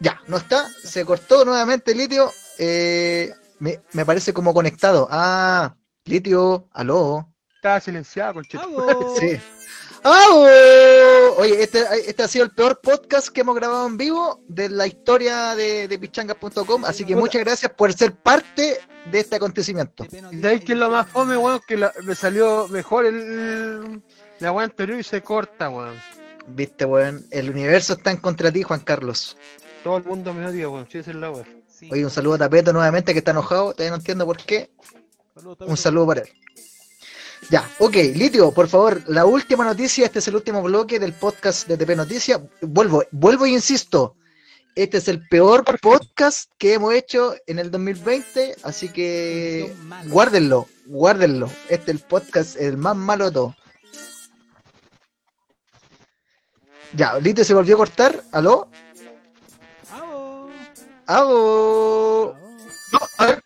[0.00, 0.68] Ya, no está.
[0.82, 2.32] Se cortó nuevamente litio.
[2.58, 5.06] Eh, me, me parece como conectado.
[5.10, 7.31] Ah, litio, aló.
[7.62, 8.42] Estaba silenciado.
[8.52, 9.14] ¡Bravo!
[9.20, 9.38] Sí.
[10.02, 10.40] ¡Au!
[11.38, 14.88] Oye, este, este ha sido el peor podcast que hemos grabado en vivo de la
[14.88, 18.80] historia de, de pichangas.com, así que muchas gracias por ser parte
[19.12, 20.02] de este acontecimiento.
[20.02, 20.42] TP ¿Y Noticias.
[20.42, 21.60] sabéis que es lo más fome, weón?
[21.64, 24.02] Que la- me salió mejor el,
[24.40, 25.94] la weá anterior y se corta, weón.
[26.48, 29.36] Viste, weón, el universo está en contra de ti, Juan Carlos.
[29.84, 30.88] Todo el mundo me odia, weón.
[30.90, 31.32] Sí, es la.
[31.68, 31.88] Sí.
[31.92, 34.68] Oye, un saludo a Tapeto nuevamente que está enojado, todavía no entiendo por qué.
[35.60, 36.28] Un saludo para él.
[37.50, 41.66] Ya, ok, Litio, por favor, la última noticia, este es el último bloque del podcast
[41.68, 42.40] de TP Noticias.
[42.62, 44.16] Vuelvo, vuelvo y insisto,
[44.74, 49.74] este es el peor podcast que hemos hecho en el 2020, así que
[50.06, 51.50] guárdenlo, guárdenlo.
[51.68, 53.54] Este es el podcast el más malo de todos.
[56.94, 58.68] Ya, Litio se volvió a cortar, ¿aló?
[59.90, 60.50] ¡Bravo!
[61.06, 62.36] ¡Hago!
[63.18, 63.41] ¡Bravo!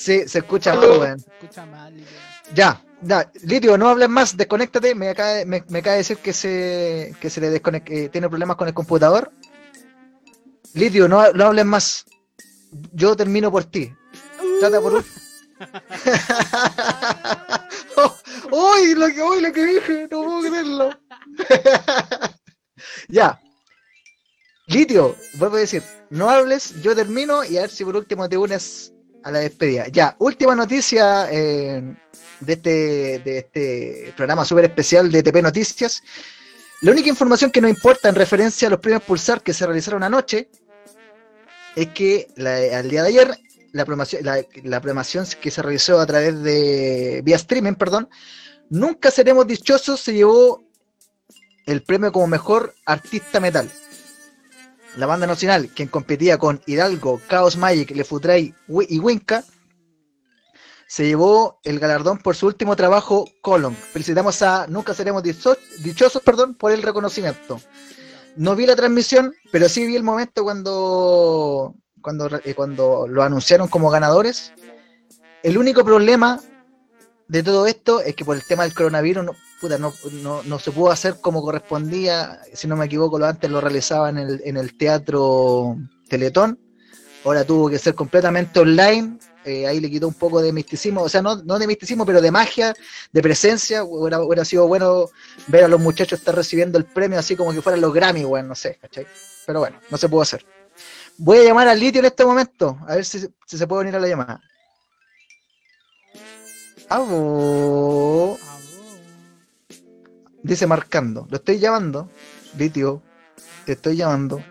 [0.00, 1.20] Sí, se escucha mal, weón.
[1.20, 2.08] Se escucha mal, Lidia.
[2.54, 4.94] Ya, ya, Litio, no hables más, desconéctate.
[4.94, 8.08] Me acaba, de- me, me acaba de decir que se, que se le desconect, eh,
[8.08, 9.30] tiene problemas con el computador.
[10.72, 12.06] Litio, no, no hables más.
[12.92, 13.92] Yo termino por ti.
[14.60, 15.04] Trata por un.
[17.98, 18.16] oh,
[18.52, 18.94] ¡Uy!
[18.94, 20.98] Lo que, uy, lo que dije, no puedo creerlo.
[23.08, 23.38] ya.
[24.66, 28.38] Litio, vuelvo a decir, no hables, yo termino y a ver si por último te
[28.38, 29.88] unes a la despedida.
[29.88, 31.94] Ya, última noticia eh,
[32.40, 32.70] de, este,
[33.24, 36.02] de este programa súper especial de TP Noticias.
[36.82, 40.02] La única información que nos importa en referencia a los premios Pulsar que se realizaron
[40.02, 40.48] anoche
[41.76, 43.38] es que la- al día de ayer
[43.72, 48.08] la programación, la, la programación que se realizó a través de vía streaming, perdón,
[48.70, 50.62] Nunca Seremos Dichosos se llevó
[51.66, 53.70] el premio como mejor artista metal.
[54.96, 58.54] La banda nacional, quien competía con Hidalgo, Chaos Magic, Le Futray
[58.88, 59.44] y Winca,
[60.86, 63.76] se llevó el galardón por su último trabajo, Colon.
[63.76, 67.60] Felicitamos a Nunca Seremos Dicho- Dichosos perdón, por el reconocimiento.
[68.36, 73.68] No vi la transmisión, pero sí vi el momento cuando, cuando, eh, cuando lo anunciaron
[73.68, 74.52] como ganadores.
[75.44, 76.40] El único problema
[77.28, 79.24] de todo esto es que por el tema del coronavirus
[79.60, 79.92] puta, no,
[80.22, 82.40] no- no se pudo hacer como correspondía.
[82.54, 85.76] Si no me equivoco, lo antes lo realizaban en el, en el teatro
[86.08, 86.58] Teletón.
[87.24, 89.18] Ahora tuvo que ser completamente online.
[89.44, 92.20] eh, ahí le quitó un poco de misticismo, o sea, no, no de misticismo, pero
[92.20, 92.74] de magia,
[93.12, 93.84] de presencia.
[93.84, 95.06] Hubiera, sido bueno
[95.46, 98.48] ver a los muchachos estar recibiendo el premio así como que fueran los Grammy, bueno,
[98.48, 99.06] no sé, ¿cachai?
[99.46, 100.44] Pero bueno, no se pudo hacer.
[101.18, 103.96] Voy a llamar al litio en este momento, a ver si, si se puede venir
[103.96, 104.40] a la llamada.
[106.88, 108.38] ¡Aló!
[110.42, 111.26] Dice marcando.
[111.30, 112.10] Lo estoy llamando.
[112.56, 113.02] Litio,
[113.64, 114.42] te estoy llamando.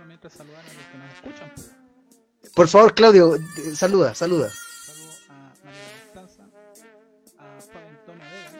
[2.55, 3.41] Por favor, Claudio, eh,
[3.75, 4.49] saluda, saluda.
[4.49, 6.43] Saludo a María Constanza,
[7.37, 8.51] a Fabián Antonio Vega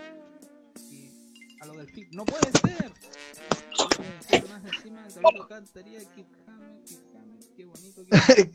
[0.90, 2.12] y a lo del FIP.
[2.14, 2.92] ¡No puede ser!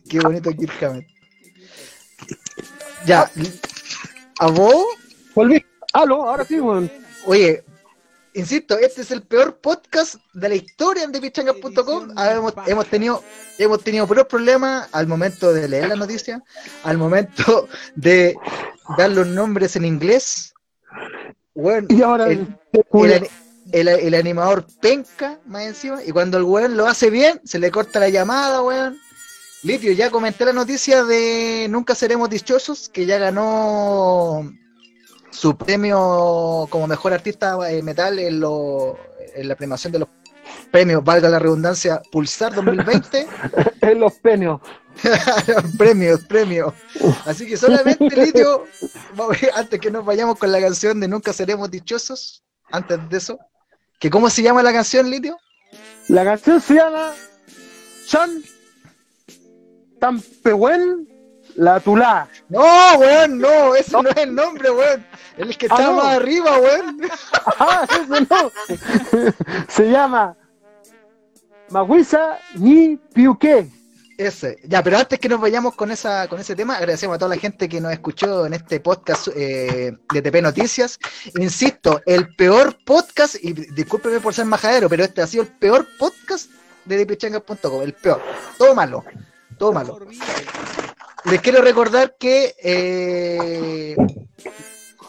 [0.08, 1.06] Qué bonito Kirk Hammett.
[3.06, 3.30] Ya,
[4.38, 4.86] ¿a vos?
[5.34, 5.64] Volví.
[5.92, 6.90] Aló, ahora sí, weón.
[7.26, 7.64] Oye,
[8.34, 12.10] insisto, este es el peor podcast de la historia en thepichangas.com.
[12.16, 13.22] Ah, Hemos, hemos tenido,
[13.58, 16.42] hemos tenido puros problemas al momento de leer la noticia,
[16.82, 18.36] al momento de
[18.98, 20.52] dar los nombres en inglés.
[21.54, 22.56] Bueno, Y ahora el,
[23.72, 27.70] el- el animador penca más encima, y cuando el weón lo hace bien, se le
[27.70, 28.98] corta la llamada, weón.
[29.62, 34.52] Litio, ya comenté la noticia de Nunca Seremos Dichosos, que ya ganó
[35.34, 38.96] su premio como mejor artista eh, metal en, lo-
[39.34, 40.08] en la premiación de los
[40.70, 43.26] premios, valga la redundancia, Pulsar 2020.
[43.80, 44.60] en los penios.
[45.78, 46.72] premios, premios.
[47.26, 48.64] Así que solamente, Litio,
[49.54, 53.38] antes que nos vayamos con la canción de Nunca Seremos Dichosos, antes de eso,
[53.98, 55.36] que ¿cómo se llama la canción, Litio?
[56.08, 57.12] La canción se llama
[58.06, 58.42] Chan
[59.98, 61.08] Tampehuen
[61.56, 62.28] La Tulá.
[62.48, 65.06] No, weón, no, ese no es el nombre, weón.
[65.36, 65.92] El que Ah, está no.
[65.96, 67.00] más arriba, weón.
[67.58, 68.52] Ah, ese no.
[69.68, 70.36] se llama
[71.70, 73.68] Maguisa Ni Piuque.
[74.16, 74.58] Ese.
[74.64, 77.40] Ya, pero antes que nos vayamos con esa con ese tema, agradecemos a toda la
[77.40, 80.98] gente que nos escuchó en este podcast eh, de TP Noticias.
[81.36, 85.86] Insisto, el peor podcast, y discúlpeme por ser majadero, pero este ha sido el peor
[85.98, 86.48] podcast
[86.84, 88.22] de dpchangas.com, el peor.
[88.56, 89.04] Todo malo,
[89.58, 89.98] todo malo.
[91.24, 92.54] Les quiero recordar que.
[92.62, 93.96] Eh...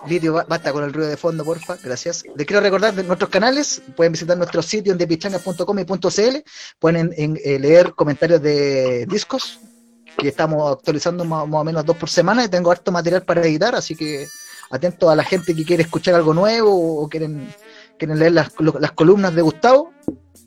[0.08, 2.24] Lidio, ba- basta con el ruido de fondo, porfa, gracias.
[2.36, 6.44] Les quiero recordar de nuestros canales, pueden visitar nuestro sitio en depichangas.com y .cl,
[6.78, 9.60] pueden en- eh, leer comentarios de discos,
[10.16, 13.74] que estamos actualizando más, o menos dos por semana, y tengo harto material para editar,
[13.74, 14.28] así que
[14.70, 17.52] atento a la gente que quiere escuchar algo nuevo o quieren,
[18.00, 19.92] leer las, las columnas de Gustavo.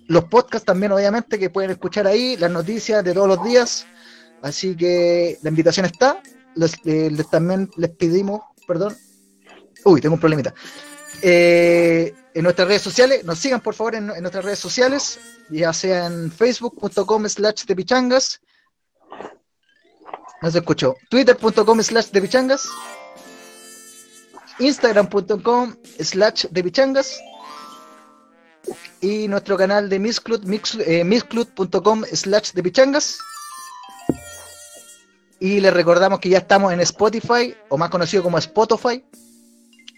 [0.06, 3.86] Los podcasts también, obviamente, que pueden escuchar ahí, las noticias de todos los días.
[4.42, 6.22] Así que la invitación está.
[6.84, 8.96] Eh, también les pedimos, perdón.
[9.84, 10.54] Uy, tengo un problemita.
[11.22, 15.18] Eh, en nuestras redes sociales, nos sigan por favor en, nuestras redes sociales,
[15.50, 18.40] ya sea en facebook.com slash de pichangas.
[20.40, 20.94] No se escuchó.
[21.10, 22.68] Twitter.com slash de pichangas.
[24.60, 27.18] Instagram.com slash de pichangas.
[29.00, 31.04] Y nuestro canal de mix, eh,
[32.12, 33.18] slash de pichangas.
[35.40, 39.04] Y les recordamos que ya estamos en Spotify, o más conocido como Spotify.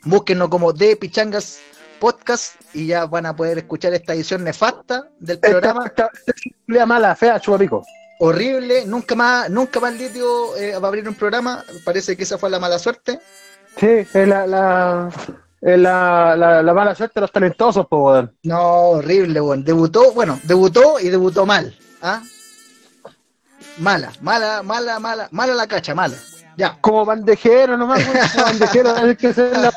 [0.04, 1.60] Búsquennos como de Pichangas
[1.98, 5.86] Podcast y ya van a poder escuchar esta edición nefasta del programa.
[5.86, 7.84] Esta, esta, mala, fea, chupapico.
[8.20, 11.64] Horrible, nunca más, nunca más Litio eh, va a abrir un programa.
[11.84, 13.20] Parece que esa fue la mala suerte.
[13.78, 15.10] Sí, es la, la,
[15.60, 18.28] la, la, la mala suerte de los talentosos, po.
[18.42, 18.60] No,
[18.90, 19.64] horrible, weón.
[19.64, 21.74] Debutó, bueno, debutó y debutó mal.
[22.02, 22.22] ¿ah?
[23.78, 26.16] Mala, mala, mala, mala, mala la cacha, mala.
[26.56, 28.04] Ya, Como bandejero nomás.
[28.04, 29.72] Como bandejero, hay que ser la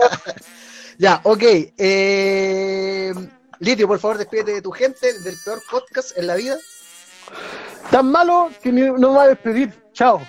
[0.98, 1.44] ya, ok.
[1.78, 3.14] Eh,
[3.60, 6.58] Litio, por favor, despídete de tu gente, del peor podcast en la vida.
[7.92, 9.74] tan malo que ni- no me va a despedir.
[9.94, 10.22] Chao.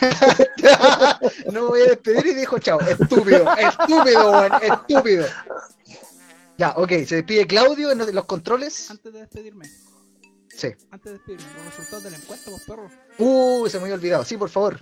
[1.52, 2.80] no me voy a despedir y dijo chao.
[2.80, 5.26] Estúpido, estúpido, weón, estúpido.
[6.56, 8.90] Ya, ok, se despide Claudio en los controles.
[8.90, 9.66] Antes de despedirme,
[10.48, 10.68] Sí.
[10.90, 12.90] antes de despedirme, los resultados de la encuesta, vos perro.
[13.18, 14.24] Uy, se me había olvidado.
[14.24, 14.80] Sí, por favor.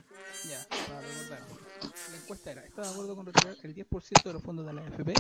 [0.48, 1.40] Ya, para recordar.
[2.10, 4.82] La encuesta era, ¿está de acuerdo con retirar el 10% de los fondos de la
[4.82, 5.14] AFP?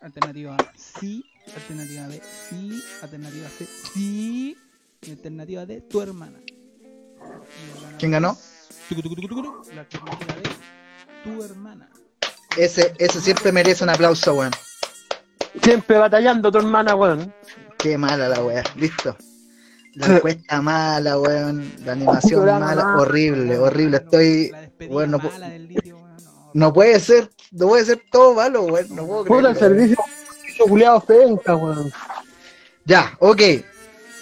[0.00, 1.24] Alternativa A, sí.
[1.54, 2.82] Alternativa B, sí.
[3.02, 4.58] Alternativa C, sí.
[5.02, 6.38] Y alternativa D, tu hermana.
[7.98, 8.36] ¿Quién ganó?
[9.74, 10.42] La alternativa D,
[11.24, 11.88] tu hermana.
[12.56, 14.52] Ese, ese siempre merece un aplauso, weón.
[15.62, 17.32] Siempre batallando tu hermana, weón.
[17.78, 18.62] Qué mala la weá.
[18.76, 19.16] Listo.
[19.94, 21.72] La encuesta mala, weón.
[21.84, 22.96] La animación mala.
[22.96, 23.96] Horrible, horrible.
[23.98, 24.52] Estoy.
[24.88, 26.16] Bueno, no, mala del litio, weón,
[26.54, 26.72] no.
[26.72, 27.30] puede ser.
[27.52, 28.86] No puede ser todo malo, weón.
[28.94, 29.96] No puedo Puta creerlo, el servicio,
[30.36, 31.92] servicio culiado penca, weón.
[32.84, 33.42] Ya, ok.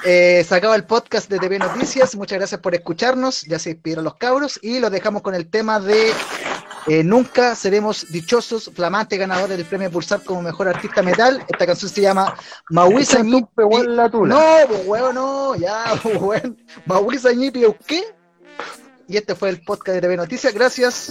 [0.04, 2.14] Eh, se acaba el podcast de TV Noticias.
[2.16, 3.42] Muchas gracias por escucharnos.
[3.42, 4.58] Ya se despidieron los cabros.
[4.62, 6.12] Y los dejamos con el tema de
[6.88, 11.44] eh, nunca seremos dichosos, flamantes ganadores del premio Pulsar como mejor artista metal.
[11.46, 12.34] Esta canción se llama
[12.70, 13.46] Mauisa Ñipi.
[13.56, 13.66] No,
[14.66, 16.56] pues huevo, no, ya, pues, weón.
[16.86, 18.02] Mauisa Ñipi, ¿qué?
[19.06, 20.54] Y este fue el podcast de TV Noticias.
[20.54, 21.10] Gracias.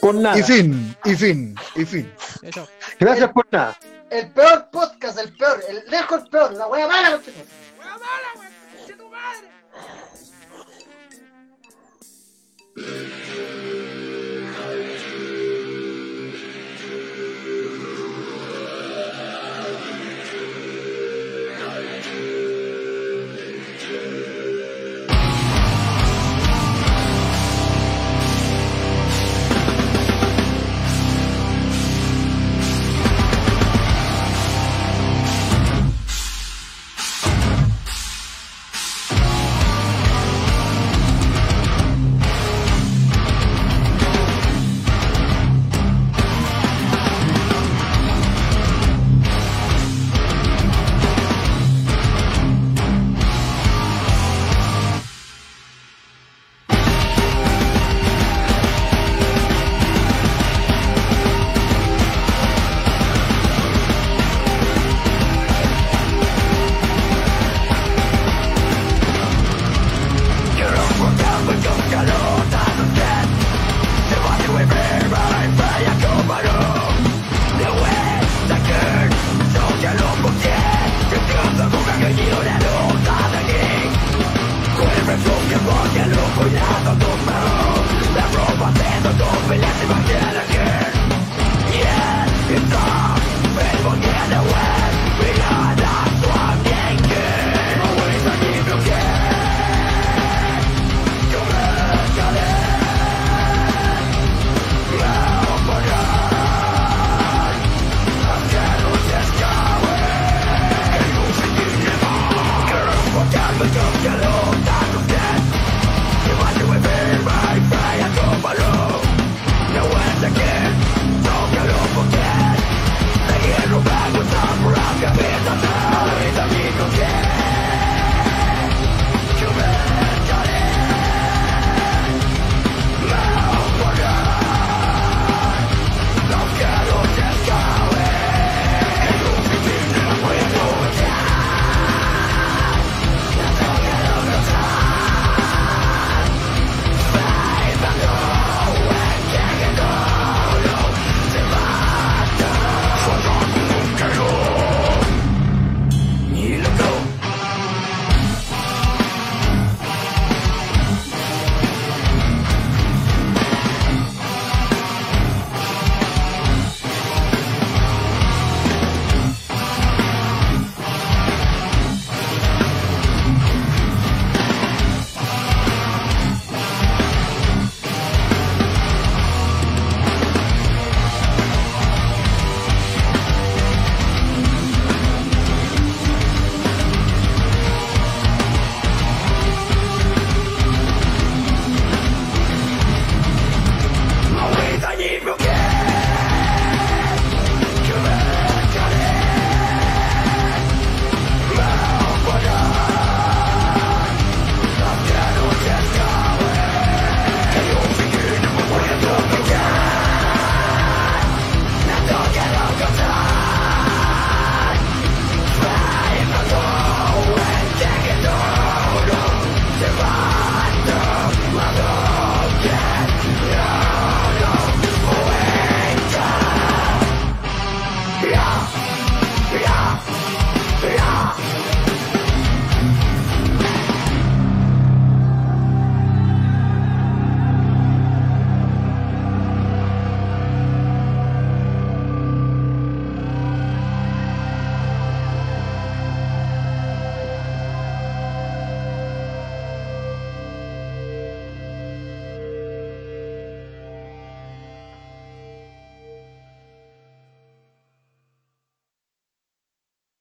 [0.00, 0.36] Por nada.
[0.38, 2.12] Y fin, y fin, y fin.
[2.98, 3.78] Gracias por nada.
[4.10, 7.32] El peor podcast, el peor, el lejos peor, la wea mala, porque...
[7.78, 8.50] wea mala, wea,
[8.96, 9.50] tu madre.